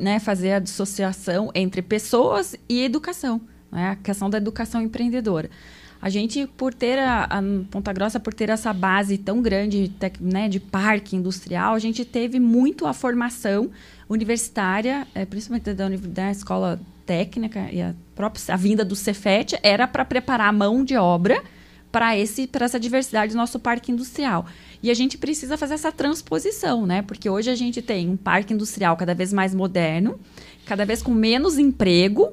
[0.00, 3.40] né, fazer a dissociação entre pessoas e educação.
[3.70, 3.90] Né?
[3.90, 5.48] A questão da educação empreendedora.
[6.02, 9.88] A gente, por ter a, a, Ponta Grossa, por ter essa base tão grande
[10.20, 13.70] né, de parque industrial, a gente teve muito a formação
[14.08, 19.86] universitária, é, principalmente da, da escola técnica e a própria a vinda do Cefet era
[19.86, 21.40] para preparar a mão de obra
[21.92, 24.46] para esse para essa diversidade do nosso parque industrial.
[24.82, 27.02] E a gente precisa fazer essa transposição, né?
[27.02, 30.18] Porque hoje a gente tem um parque industrial cada vez mais moderno,
[30.66, 32.32] cada vez com menos emprego,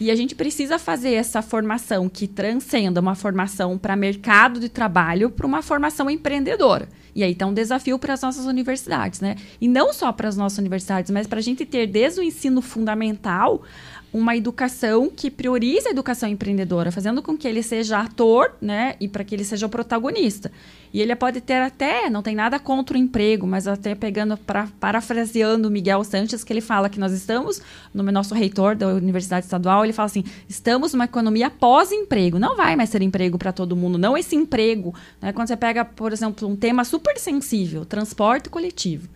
[0.00, 5.30] e a gente precisa fazer essa formação que transcenda uma formação para mercado de trabalho
[5.30, 6.88] para uma formação empreendedora.
[7.14, 9.34] E aí está um desafio para as nossas universidades, né?
[9.60, 12.62] E não só para as nossas universidades, mas para a gente ter desde o ensino
[12.62, 13.62] fundamental
[14.12, 19.06] uma educação que priorize a educação empreendedora, fazendo com que ele seja ator, né, e
[19.06, 20.50] para que ele seja o protagonista.
[20.92, 24.68] E ele pode ter até, não tem nada contra o emprego, mas até pegando, para,
[24.80, 27.60] parafraseando Miguel Sanches, que ele fala que nós estamos,
[27.92, 32.38] no nosso reitor da Universidade Estadual, ele fala assim: estamos numa economia pós-emprego.
[32.38, 34.94] Não vai mais ser emprego para todo mundo, não esse emprego.
[35.20, 35.30] Né?
[35.32, 39.08] Quando você pega, por exemplo, um tema super sensível, transporte coletivo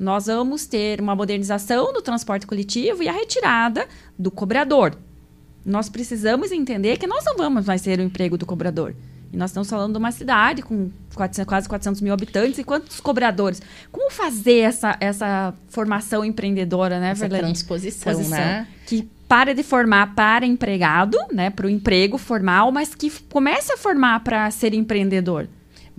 [0.00, 3.86] nós vamos ter uma modernização do transporte coletivo e a retirada
[4.18, 4.96] do cobrador.
[5.62, 8.94] Nós precisamos entender que nós não vamos mais ter o emprego do cobrador.
[9.30, 12.98] E nós estamos falando de uma cidade com 400, quase 400 mil habitantes e quantos
[12.98, 13.60] cobradores?
[13.92, 17.52] Como fazer essa, essa formação empreendedora, né, essa Verlene?
[17.52, 18.66] transposição, Posição, né?
[18.86, 23.76] Que para de formar para empregado, né, para o emprego formal, mas que comece a
[23.76, 25.46] formar para ser empreendedor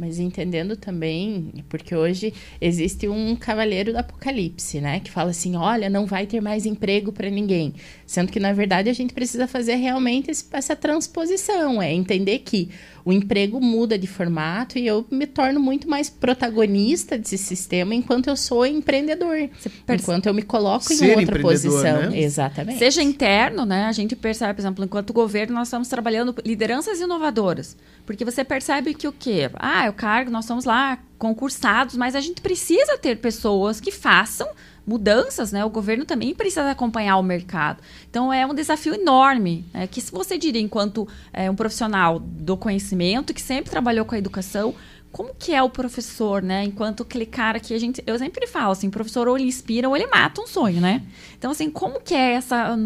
[0.02, 5.92] mas entendendo também, porque hoje existe um cavaleiro do apocalipse, né, que fala assim, olha,
[5.92, 9.76] não vai ter mais emprego para ninguém, sendo que na verdade a gente precisa fazer
[9.76, 12.72] realmente essa transposição, é entender que
[13.06, 18.28] o emprego muda de formato e eu me torno muito mais protagonista desse sistema enquanto
[18.28, 19.50] eu sou empreendedor,
[19.90, 22.10] enquanto eu me coloco Ser em outra posição.
[22.10, 22.22] Né?
[22.22, 22.80] Exatamente.
[22.80, 23.86] Seja interno, né?
[23.86, 27.76] A gente percebe, por exemplo, enquanto governo, nós estamos trabalhando lideranças inovadoras.
[28.06, 29.50] Porque você percebe que o quê?
[29.56, 34.48] Ah, o cargo, nós somos lá concursados, mas a gente precisa ter pessoas que façam
[34.86, 35.64] mudanças, né?
[35.64, 37.82] O governo também precisa acompanhar o mercado.
[38.10, 39.86] Então é um desafio enorme, né?
[39.88, 44.18] que se você diria enquanto é, um profissional do conhecimento que sempre trabalhou com a
[44.18, 44.74] educação,
[45.12, 46.64] como que é o professor, né?
[46.64, 48.02] Enquanto aquele cara que a gente.
[48.08, 51.02] Eu sempre falo assim, o professor ou ele inspira ou ele mata um sonho, né?
[51.38, 52.78] Então, assim, como que é essa.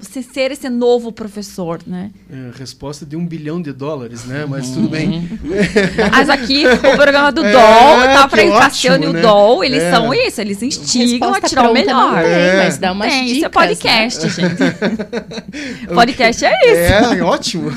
[0.00, 2.10] Você ser esse novo professor, né?
[2.30, 4.44] É, resposta de um bilhão de dólares, né?
[4.48, 5.08] Mas tudo bem.
[5.18, 5.28] Uhum.
[6.10, 9.20] Mas aqui, o programa do é, DOL, tá pra Cassiano e o né?
[9.20, 9.90] DOL, eles é.
[9.90, 12.22] são isso, eles instigam a tirar o melhor.
[12.22, 12.56] Tem, é.
[12.64, 14.30] mas dá uma tem, dicas, isso é podcast, né?
[14.48, 15.86] gente.
[15.94, 16.94] podcast é isso.
[16.94, 17.70] É, ótimo.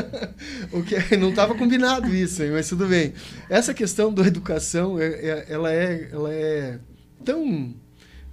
[0.72, 3.12] o que, não estava combinado isso, mas tudo bem.
[3.48, 6.78] Essa questão da educação, é, é, ela, é, ela é
[7.24, 7.74] tão,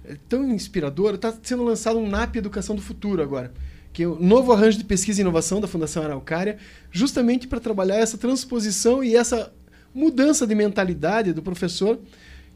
[0.04, 1.16] é tão inspiradora.
[1.16, 3.52] Está sendo lançado um NAP Educação do Futuro agora,
[3.92, 6.58] que é o novo arranjo de pesquisa e inovação da Fundação Araucária,
[6.90, 9.52] justamente para trabalhar essa transposição e essa
[9.94, 11.98] mudança de mentalidade do professor,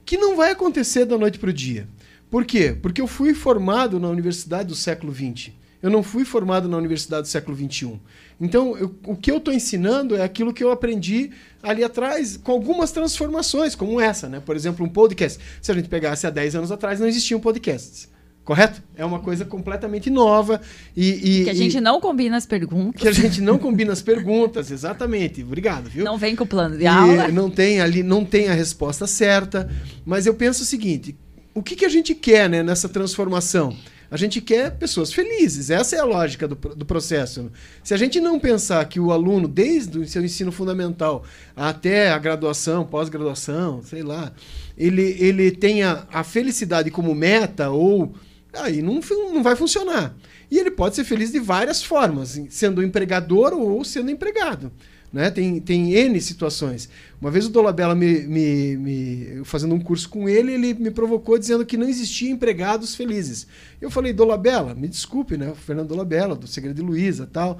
[0.04, 1.88] que não vai acontecer da noite para o dia.
[2.30, 2.76] Por quê?
[2.80, 5.52] Porque eu fui formado na universidade do século XX.
[5.82, 7.98] Eu não fui formado na universidade do século XXI.
[8.40, 11.30] Então, eu, o que eu estou ensinando é aquilo que eu aprendi
[11.62, 14.40] ali atrás, com algumas transformações, como essa, né?
[14.40, 15.38] Por exemplo, um podcast.
[15.60, 18.08] Se a gente pegasse há 10 anos atrás, não existiam podcasts.
[18.44, 18.82] Correto?
[18.96, 20.60] É uma coisa completamente nova.
[20.96, 23.00] E, e que a gente e, não combina as perguntas.
[23.00, 25.42] Que a gente não combina as perguntas, exatamente.
[25.42, 26.04] Obrigado, viu?
[26.04, 27.28] Não vem com o plano de e aula.
[27.28, 29.70] Não tem ali, não tem a resposta certa.
[30.04, 31.16] Mas eu penso o seguinte:
[31.54, 33.76] o que, que a gente quer né, nessa transformação?
[34.12, 35.70] A gente quer pessoas felizes.
[35.70, 37.50] Essa é a lógica do, do processo.
[37.82, 41.24] Se a gente não pensar que o aluno, desde o seu ensino fundamental
[41.56, 44.30] até a graduação, pós-graduação, sei lá,
[44.76, 48.14] ele, ele tenha a felicidade como meta, ou
[48.52, 49.00] aí não,
[49.32, 50.14] não vai funcionar.
[50.50, 54.70] E ele pode ser feliz de várias formas, sendo empregador ou sendo empregado.
[55.12, 55.30] Né?
[55.30, 56.88] Tem, tem N situações.
[57.20, 61.38] Uma vez o Dolabella, me, me, me, fazendo um curso com ele, ele me provocou
[61.38, 63.46] dizendo que não existia empregados felizes.
[63.80, 65.50] Eu falei, Dolabella, me desculpe, né?
[65.50, 67.58] O Fernando Dolabella, do Segredo de Luiza tal.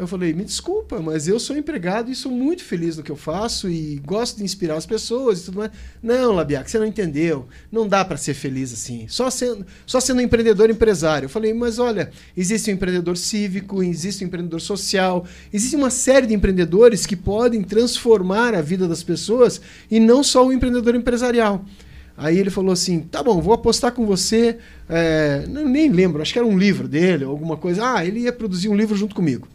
[0.00, 3.16] Eu falei, me desculpa, mas eu sou empregado e sou muito feliz no que eu
[3.16, 5.70] faço e gosto de inspirar as pessoas e tudo mais.
[6.02, 7.46] Não, Labiac, você não entendeu.
[7.70, 9.06] Não dá para ser feliz assim.
[9.08, 11.26] Só sendo, só sendo empreendedor empresário.
[11.26, 16.26] Eu falei, mas olha, existe um empreendedor cívico, existe um empreendedor social, existe uma série
[16.26, 19.60] de empreendedores que podem transformar a vida das pessoas
[19.90, 21.62] e não só o empreendedor empresarial.
[22.16, 24.56] Aí ele falou assim: tá bom, vou apostar com você.
[24.88, 27.96] É, nem lembro, acho que era um livro dele, alguma coisa.
[27.96, 29.46] Ah, ele ia produzir um livro junto comigo.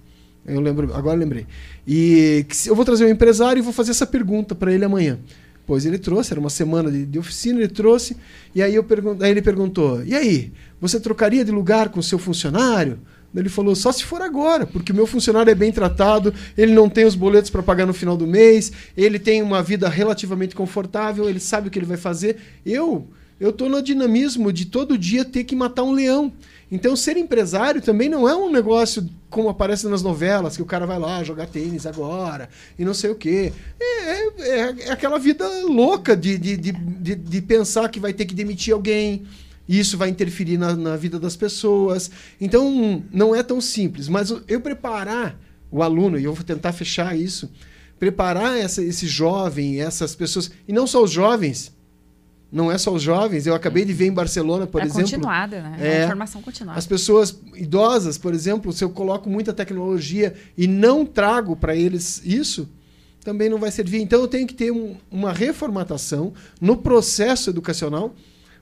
[0.45, 1.47] Eu lembro, agora lembrei.
[1.87, 5.19] E eu vou trazer um empresário e vou fazer essa pergunta para ele amanhã.
[5.65, 8.15] Pois ele trouxe, era uma semana de, de oficina, ele trouxe,
[8.53, 8.85] e aí, eu
[9.21, 12.99] aí ele perguntou: E aí, você trocaria de lugar com o seu funcionário?
[13.35, 16.89] Ele falou: só se for agora, porque o meu funcionário é bem tratado, ele não
[16.89, 21.29] tem os boletos para pagar no final do mês, ele tem uma vida relativamente confortável,
[21.29, 22.37] ele sabe o que ele vai fazer.
[22.65, 23.07] Eu,
[23.39, 26.31] eu estou no dinamismo de todo dia ter que matar um leão.
[26.71, 30.85] Então, ser empresário também não é um negócio como aparece nas novelas, que o cara
[30.85, 32.49] vai lá jogar tênis agora
[32.79, 33.51] e não sei o quê.
[33.79, 38.25] É, é, é aquela vida louca de, de, de, de, de pensar que vai ter
[38.25, 39.23] que demitir alguém,
[39.67, 42.09] e isso vai interferir na, na, vida das pessoas.
[42.39, 44.07] Então, não é tão simples.
[44.07, 45.39] Mas eu preparar
[45.71, 47.51] o aluno, e eu vou tentar fechar isso,
[47.99, 51.74] preparar essa, esse jovem, essas pessoas, e não só os jovens,
[52.55, 53.45] não é só os jovens.
[53.45, 55.01] Eu acabei de ver em Barcelona, por é exemplo.
[55.01, 55.77] Continuada, né?
[55.77, 56.79] É, é formação continuada.
[56.79, 62.21] As pessoas idosas, por exemplo, se eu coloco muita tecnologia e não trago para eles
[62.23, 62.69] isso,
[63.25, 63.99] também não vai servir.
[64.01, 68.15] Então eu tenho que ter um, uma reformatação no processo educacional,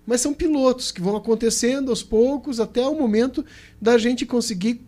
[0.08, 3.46] mas são pilotos que vão acontecendo aos poucos até o momento
[3.80, 4.82] da gente conseguir,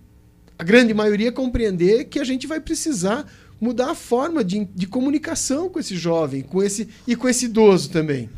[0.57, 5.69] a grande maioria, compreender que a gente vai precisar mudar a forma de, de comunicação
[5.69, 8.29] com esse jovem, com esse e com esse idoso também.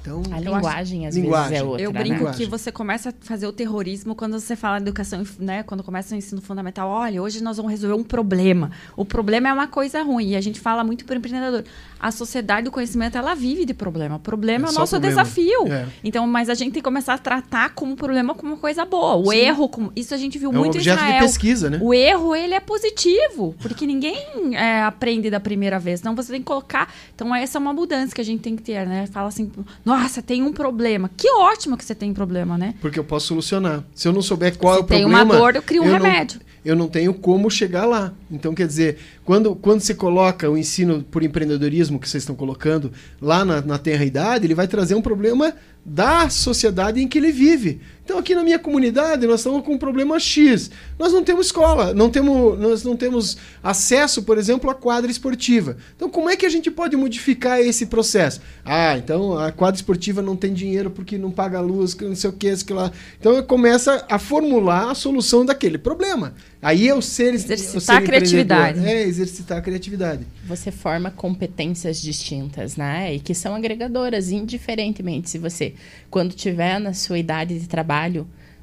[0.00, 1.50] Então, a linguagem, às linguagem.
[1.50, 1.82] vezes, é outra.
[1.82, 2.00] Eu né?
[2.00, 2.32] brinco né?
[2.34, 5.62] que você começa a fazer o terrorismo quando você fala educação, né?
[5.62, 6.88] Quando começa o ensino fundamental.
[6.88, 8.70] Olha, hoje nós vamos resolver um problema.
[8.96, 10.30] O problema é uma coisa ruim.
[10.30, 11.64] E a gente fala muito para o empreendedor.
[11.98, 14.16] A sociedade do conhecimento, ela vive de problema.
[14.16, 15.22] O problema é, é o nosso problema.
[15.22, 15.66] desafio.
[15.70, 15.86] É.
[16.02, 19.16] Então, mas a gente tem que começar a tratar como problema como uma coisa boa.
[19.16, 19.36] O Sim.
[19.36, 21.20] erro, como, isso a gente viu é muito um objeto em Israel.
[21.20, 21.78] de pesquisa, né?
[21.82, 23.54] O erro, ele é positivo.
[23.60, 26.00] Porque ninguém é, aprende da primeira vez.
[26.00, 26.90] Então, você tem que colocar...
[27.14, 29.06] Então, essa é uma mudança que a gente tem que ter, né?
[29.06, 29.50] Fala assim,
[29.90, 31.10] nossa, tem um problema.
[31.16, 32.74] Que ótimo que você tem problema, né?
[32.80, 33.82] Porque eu posso solucionar.
[33.92, 35.18] Se eu não souber qual Se é o problema.
[35.18, 36.38] tem uma dor, eu crio um eu remédio.
[36.38, 38.12] Não, eu não tenho como chegar lá.
[38.30, 42.92] Então, quer dizer, quando, quando você coloca o ensino por empreendedorismo que vocês estão colocando
[43.20, 47.80] lá na, na tenra-idade, ele vai trazer um problema da sociedade em que ele vive.
[48.10, 50.68] Então, aqui na minha comunidade, nós estamos com um problema X.
[50.98, 55.76] Nós não temos escola, não temos, nós não temos acesso, por exemplo, à quadra esportiva.
[55.94, 58.40] Então, como é que a gente pode modificar esse processo?
[58.64, 62.32] Ah, então a quadra esportiva não tem dinheiro porque não paga luz, não sei o
[62.32, 62.90] que, isso que lá.
[63.20, 66.34] Então, começa a formular a solução daquele problema.
[66.62, 68.86] Aí é o ser exercitar o ser a criatividade.
[68.86, 70.26] É, exercitar a criatividade.
[70.46, 73.14] Você forma competências distintas, né?
[73.14, 75.74] E que são agregadoras, indiferentemente se você,
[76.10, 77.99] quando tiver na sua idade de trabalho,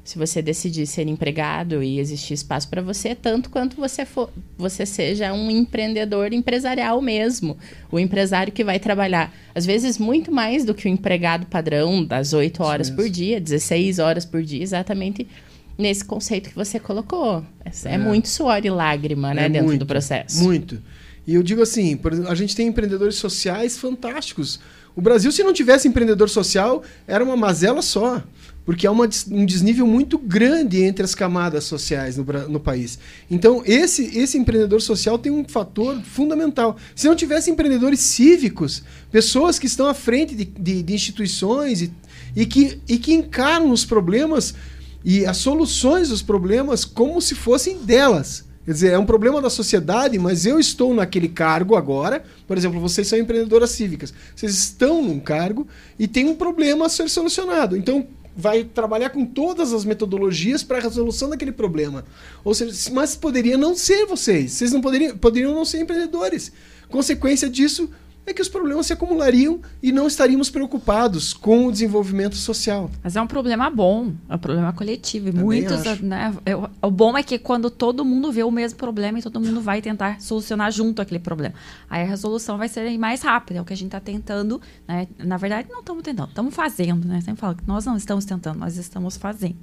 [0.08, 4.86] se você decidir ser empregado e existir espaço para você, tanto quanto você for, você
[4.86, 7.58] seja um empreendedor empresarial mesmo,
[7.92, 12.32] o empresário que vai trabalhar, às vezes muito mais do que o empregado padrão das
[12.32, 15.28] 8 horas por dia, 16 horas por dia, exatamente
[15.76, 17.44] nesse conceito que você colocou.
[17.62, 20.42] É, é muito suor e lágrima, né, é dentro muito, do processo.
[20.42, 20.82] Muito.
[21.26, 24.58] E eu digo assim, a gente tem empreendedores sociais fantásticos.
[24.96, 28.22] O Brasil, se não tivesse empreendedor social, era uma mazela só.
[28.68, 32.98] Porque há uma, um desnível muito grande entre as camadas sociais no, no país.
[33.30, 36.76] Então, esse, esse empreendedor social tem um fator fundamental.
[36.94, 41.90] Se não tivesse empreendedores cívicos, pessoas que estão à frente de, de, de instituições e,
[42.36, 44.54] e, que, e que encaram os problemas
[45.02, 48.44] e as soluções dos problemas como se fossem delas.
[48.66, 52.22] Quer dizer, é um problema da sociedade, mas eu estou naquele cargo agora.
[52.46, 54.12] Por exemplo, vocês são empreendedoras cívicas.
[54.36, 55.66] Vocês estão num cargo
[55.98, 57.78] e tem um problema a ser solucionado.
[57.78, 58.06] Então,
[58.40, 62.04] vai trabalhar com todas as metodologias para a resolução daquele problema.
[62.44, 64.52] Ou seja, mas poderia não ser vocês.
[64.52, 66.52] Vocês não poderiam, poderiam não ser empreendedores.
[66.88, 67.90] Consequência disso,
[68.30, 72.90] é que os problemas se acumulariam e não estaríamos preocupados com o desenvolvimento social.
[73.02, 75.28] Mas é um problema bom, é um problema coletivo.
[75.28, 79.18] E muitos, né, é, o bom é que quando todo mundo vê o mesmo problema
[79.18, 81.54] e todo mundo vai tentar solucionar junto aquele problema.
[81.88, 84.60] Aí a resolução vai ser mais rápida, é o que a gente está tentando.
[84.86, 85.08] Né?
[85.18, 87.20] Na verdade, não estamos tentando, estamos fazendo, né?
[87.20, 89.56] Sempre falo que nós não estamos tentando, nós estamos fazendo.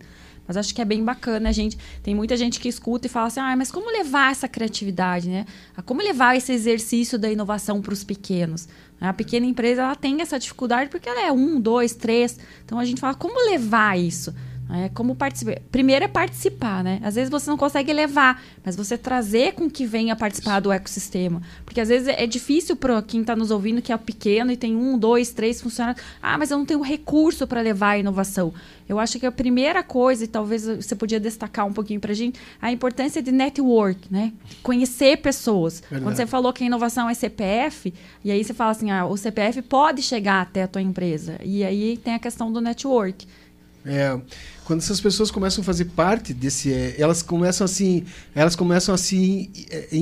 [0.47, 1.77] Mas acho que é bem bacana a gente.
[2.03, 5.45] Tem muita gente que escuta e fala assim: ah, mas como levar essa criatividade, né?
[5.85, 8.67] Como levar esse exercício da inovação para os pequenos?
[8.99, 12.37] A pequena empresa ela tem essa dificuldade porque ela é um, dois, três.
[12.63, 14.33] Então a gente fala: como levar isso?
[14.69, 15.59] É, como participar.
[15.71, 16.99] Primeiro é participar, né?
[17.03, 21.41] Às vezes você não consegue levar, mas você trazer com que venha participar do ecossistema.
[21.63, 24.75] Porque às vezes é difícil para quem está nos ouvindo que é pequeno e tem
[24.75, 26.03] um, dois, três funcionários.
[26.21, 28.53] Ah, mas eu não tenho recurso para levar a inovação.
[28.89, 32.15] Eu acho que a primeira coisa, e talvez você podia destacar um pouquinho para a
[32.15, 34.33] gente, a importância de network, né?
[34.63, 35.81] Conhecer pessoas.
[35.81, 36.03] Verdade.
[36.03, 37.93] Quando você falou que a inovação é CPF,
[38.23, 41.39] e aí você fala assim, ah, o CPF pode chegar até a tua empresa.
[41.43, 43.27] E aí tem a questão do network.
[43.85, 44.19] É,
[44.63, 49.51] quando essas pessoas começam a fazer parte desse, é, elas começam assim, elas começam assim,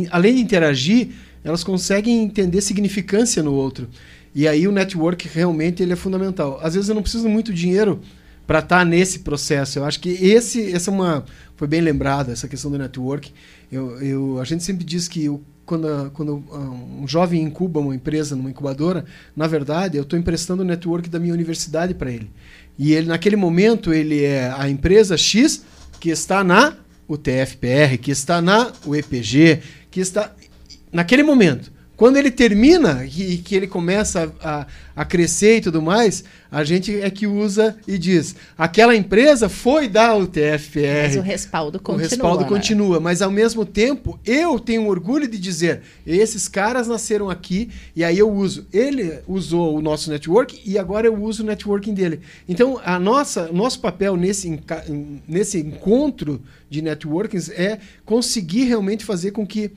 [0.10, 1.10] além de interagir,
[1.44, 3.90] elas conseguem entender significância no outro.
[4.34, 6.60] E aí o network realmente ele é fundamental.
[6.62, 8.02] Às vezes eu não preciso muito dinheiro
[8.48, 9.80] para estar tá nesse processo.
[9.80, 11.26] Eu acho que esse, essa é uma
[11.56, 13.32] foi bem lembrada essa questão do network.
[13.72, 15.30] Eu, eu, a gente sempre diz que
[15.66, 16.44] quando, quando
[17.00, 19.06] um jovem incuba uma empresa numa incubadora,
[19.36, 22.30] na verdade eu estou emprestando o network da minha universidade para ele.
[22.78, 25.64] E ele, naquele momento, ele é a empresa X
[26.00, 26.76] que está na
[27.08, 29.62] UTFPR, que está na UEPG,
[29.92, 30.34] que está.
[30.92, 31.72] Naquele momento.
[32.04, 36.93] Quando ele termina e que ele começa a, a, crescer e tudo mais, a gente
[36.99, 41.04] é que usa e diz: aquela empresa foi da UTFPR.
[41.04, 42.06] Mas o respaldo continua.
[42.06, 42.49] O respaldo né?
[42.49, 42.99] continua.
[42.99, 48.20] Mas ao mesmo tempo, eu tenho orgulho de dizer: esses caras nasceram aqui e aí
[48.20, 48.68] eu uso.
[48.74, 52.20] Ele usou o nosso network e agora eu uso o networking dele.
[52.49, 54.60] Então, a nossa, nosso papel nesse,
[55.26, 59.72] nesse encontro de networkings é conseguir realmente fazer com que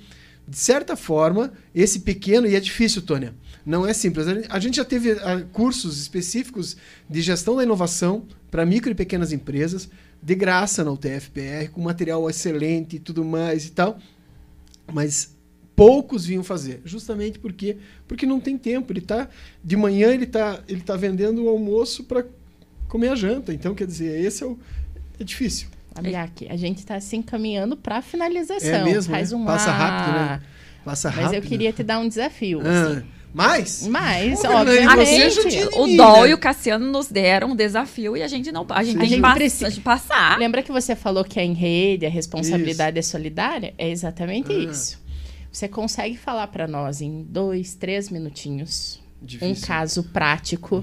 [0.49, 3.35] de certa forma, esse pequeno, e é difícil, Tônia,
[3.65, 4.27] não é simples.
[4.49, 5.19] A gente já teve uh,
[5.53, 6.77] cursos específicos
[7.11, 9.89] de gestão da inovação para micro e pequenas empresas,
[10.23, 13.99] de graça na UTFPR, com material excelente e tudo mais e tal.
[14.93, 15.37] Mas
[15.75, 17.77] poucos vinham fazer, justamente porque
[18.07, 18.93] porque não tem tempo.
[18.93, 19.29] Ele tá
[19.63, 22.25] de manhã ele tá ele tá vendendo o almoço para
[22.89, 23.53] comer a janta.
[23.53, 24.57] Então, quer dizer, esse é o
[25.19, 25.69] é difícil.
[25.99, 28.69] Abiaki, a gente está se encaminhando para a finalização.
[28.69, 29.45] É mesmo, Faz né?
[29.45, 30.43] Passa rápido, né?
[30.85, 31.25] Passa rápido.
[31.25, 32.61] Mas eu queria te dar um desafio.
[32.65, 32.93] Ah.
[32.93, 33.07] Assim.
[33.37, 33.87] Mais?
[33.87, 35.39] Mais, Pô, obviamente.
[35.75, 38.65] O Dol e o Cassiano nos deram um desafio e a gente não.
[38.71, 38.99] A gente Sim.
[38.99, 40.39] tem que precisa, passar.
[40.39, 43.11] Lembra que você falou que é em rede, a responsabilidade isso.
[43.11, 43.75] é solidária?
[43.77, 44.59] É exatamente ah.
[44.59, 44.99] isso.
[45.53, 49.55] Você consegue falar para nós em dois, três minutinhos Difícil.
[49.55, 50.83] um caso prático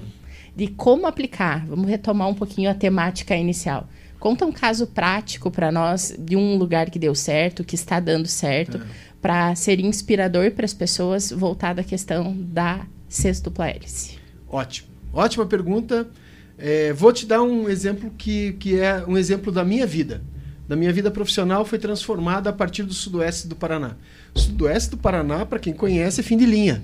[0.54, 1.66] de como aplicar?
[1.66, 3.88] Vamos retomar um pouquinho a temática inicial
[4.24, 8.26] Conta um caso prático para nós de um lugar que deu certo, que está dando
[8.26, 8.80] certo, é.
[9.20, 14.16] para ser inspirador para as pessoas voltado à questão da sextupla hélice.
[14.48, 14.88] Ótimo.
[15.12, 16.08] Ótima pergunta.
[16.56, 20.22] É, vou te dar um exemplo que, que é um exemplo da minha vida.
[20.66, 23.94] Da minha vida profissional foi transformada a partir do sudoeste do Paraná.
[24.34, 26.82] O sudoeste do Paraná, para quem conhece, é fim de linha.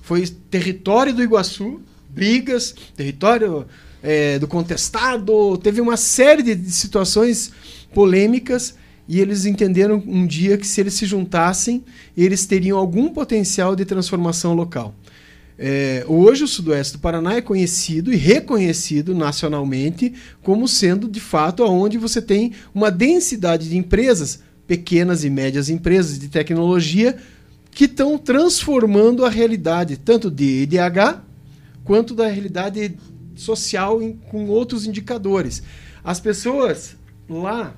[0.00, 3.66] Foi território do Iguaçu, brigas, território
[4.02, 7.50] é, do contestado, teve uma série de, de situações
[7.92, 8.74] polêmicas
[9.08, 11.82] e eles entenderam um dia que se eles se juntassem,
[12.16, 14.94] eles teriam algum potencial de transformação local.
[15.58, 21.64] É, hoje o Sudoeste do Paraná é conhecido e reconhecido nacionalmente como sendo de fato
[21.64, 27.16] onde você tem uma densidade de empresas, pequenas e médias empresas de tecnologia,
[27.72, 31.22] que estão transformando a realidade, tanto de IDH
[31.82, 32.96] quanto da realidade
[33.40, 35.62] social em, com outros indicadores.
[36.04, 36.96] As pessoas
[37.28, 37.74] lá,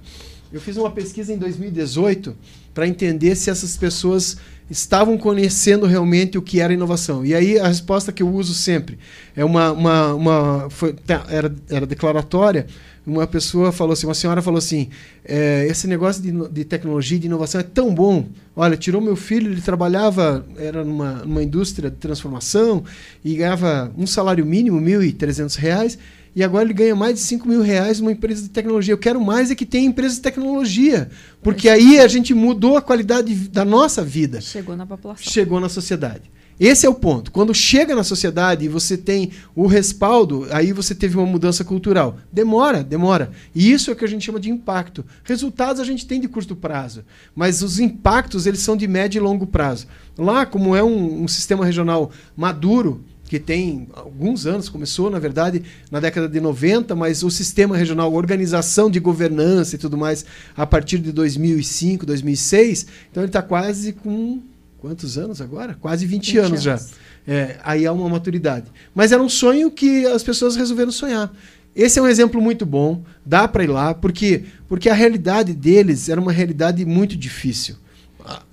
[0.53, 2.37] eu fiz uma pesquisa em 2018
[2.73, 4.37] para entender se essas pessoas
[4.71, 7.27] estavam conhecendo realmente o que era inovação.
[7.27, 8.99] E aí a resposta que eu uso sempre
[9.35, 12.67] é uma, uma, uma foi, tá, era, era declaratória.
[13.07, 14.89] Uma pessoa falou assim, uma senhora falou assim,
[15.25, 18.27] é, esse negócio de, de tecnologia, de inovação é tão bom.
[18.55, 22.85] Olha, tirou meu filho, ele trabalhava, era numa, numa indústria de transformação
[23.25, 25.99] e ganhava um salário mínimo, R$ 1.300,
[26.37, 28.93] e agora ele ganha mais de 5 mil reais numa empresa de tecnologia.
[28.93, 31.11] Eu quero mais é que tenha empresa de tecnologia,
[31.43, 34.41] porque aí a gente mudou a qualidade da nossa vida.
[34.41, 35.33] Chegou na população.
[35.33, 36.31] Chegou na sociedade.
[36.61, 37.33] Esse é o ponto.
[37.33, 42.19] Quando chega na sociedade e você tem o respaldo, aí você teve uma mudança cultural.
[42.31, 43.31] Demora, demora.
[43.55, 45.03] E isso é o que a gente chama de impacto.
[45.25, 47.03] Resultados a gente tem de curto prazo,
[47.35, 49.87] mas os impactos eles são de médio e longo prazo.
[50.19, 55.63] Lá, como é um, um sistema regional maduro, que tem alguns anos, começou, na verdade,
[55.91, 60.67] na década de 90, mas o sistema regional, organização de governança e tudo mais, a
[60.67, 64.43] partir de 2005, 2006, então ele está quase com
[64.81, 65.75] quantos anos agora?
[65.75, 66.81] Quase 20, 20 anos, já.
[67.27, 68.67] É, aí há uma maturidade.
[68.95, 71.33] Mas era um sonho que as pessoas resolveram sonhar.
[71.77, 76.09] Esse é um exemplo muito bom, dá para ir lá, porque, porque a realidade deles
[76.09, 77.77] era uma realidade muito difícil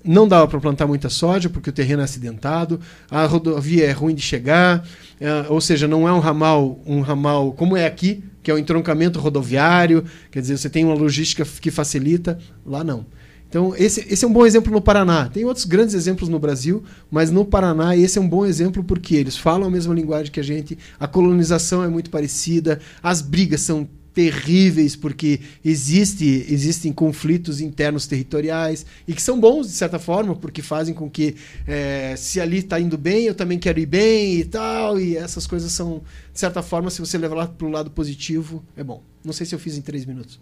[0.04, 4.14] não dava para plantar muita soja porque o terreno é acidentado, a rodovia é ruim
[4.14, 4.86] de chegar,
[5.20, 8.58] é, ou seja, não é um ramal, um ramal como é aqui, que é o
[8.58, 13.04] entroncamento rodoviário, quer dizer, você tem uma logística que facilita, lá não.
[13.48, 15.28] Então, esse, esse é um bom exemplo no Paraná.
[15.28, 19.14] Tem outros grandes exemplos no Brasil, mas no Paraná esse é um bom exemplo porque
[19.14, 23.62] eles falam a mesma linguagem que a gente, a colonização é muito parecida, as brigas
[23.62, 30.34] são terríveis porque existe, existem conflitos internos territoriais e que são bons de certa forma
[30.34, 34.38] porque fazem com que é, se ali está indo bem eu também quero ir bem
[34.38, 37.92] e tal e essas coisas são de certa forma se você levar para o lado
[37.92, 40.40] positivo é bom não sei se eu fiz em três minutos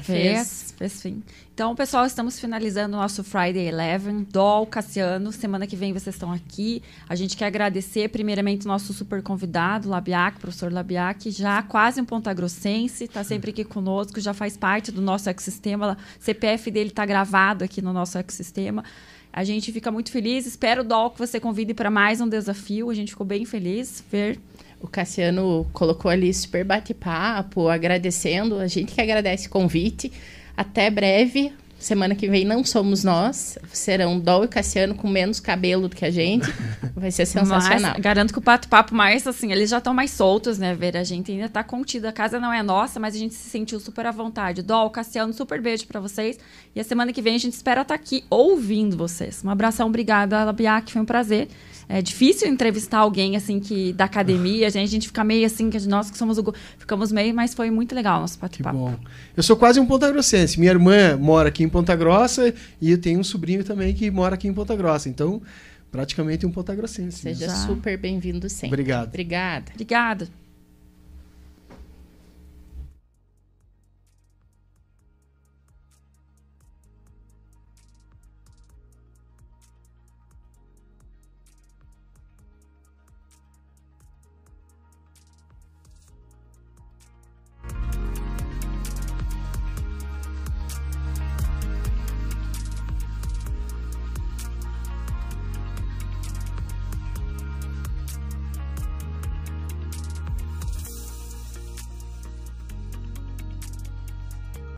[0.00, 1.22] Fez, fez sim.
[1.54, 4.26] Então, pessoal, estamos finalizando o nosso Friday Eleven.
[4.30, 6.82] Dol, Cassiano, semana que vem vocês estão aqui.
[7.08, 12.04] A gente quer agradecer, primeiramente, o nosso super convidado, Labiac, professor Labiac, já quase um
[12.04, 15.96] pontagrossense, está sempre aqui conosco, já faz parte do nosso ecossistema.
[16.20, 18.84] O CPF dele está gravado aqui no nosso ecossistema.
[19.32, 20.46] A gente fica muito feliz.
[20.46, 22.88] Espero, Dol, que você convide para mais um desafio.
[22.88, 24.40] A gente ficou bem feliz ver
[24.80, 28.58] o Cassiano colocou ali super bate-papo, agradecendo.
[28.58, 30.12] A gente que agradece o convite.
[30.56, 31.52] Até breve.
[31.78, 33.58] Semana que vem não somos nós.
[33.70, 36.46] Serão Dol e Cassiano com menos cabelo do que a gente.
[36.96, 37.92] Vai ser sensacional.
[37.92, 40.74] Mas, garanto que o bate-papo mais, assim, eles já estão mais soltos, né?
[40.74, 42.06] Ver, a gente ainda tá contido.
[42.06, 44.62] A casa não é nossa, mas a gente se sentiu super à vontade.
[44.62, 46.38] Dol, Cassiano, super beijo para vocês.
[46.74, 49.42] E a semana que vem a gente espera estar tá aqui ouvindo vocês.
[49.44, 51.48] Um abração, obrigada, Labiac, foi um prazer.
[51.88, 55.70] É difícil entrevistar alguém assim que da academia, a gente, a gente fica meio assim,
[55.70, 58.76] que nós que somos o ficamos meio, mas foi muito legal o nosso bate-papo.
[58.76, 58.96] bom.
[59.36, 60.58] Eu sou quase um Ponta Grossense.
[60.58, 64.34] Minha irmã mora aqui em Ponta Grossa e eu tenho um sobrinho também que mora
[64.34, 65.08] aqui em Ponta Grossa.
[65.08, 65.40] Então,
[65.90, 67.20] praticamente um Ponta Grossense.
[67.20, 68.68] Seja super bem-vindo sempre.
[68.68, 69.08] Obrigado.
[69.08, 69.72] Obrigada.
[69.72, 70.28] Obrigada.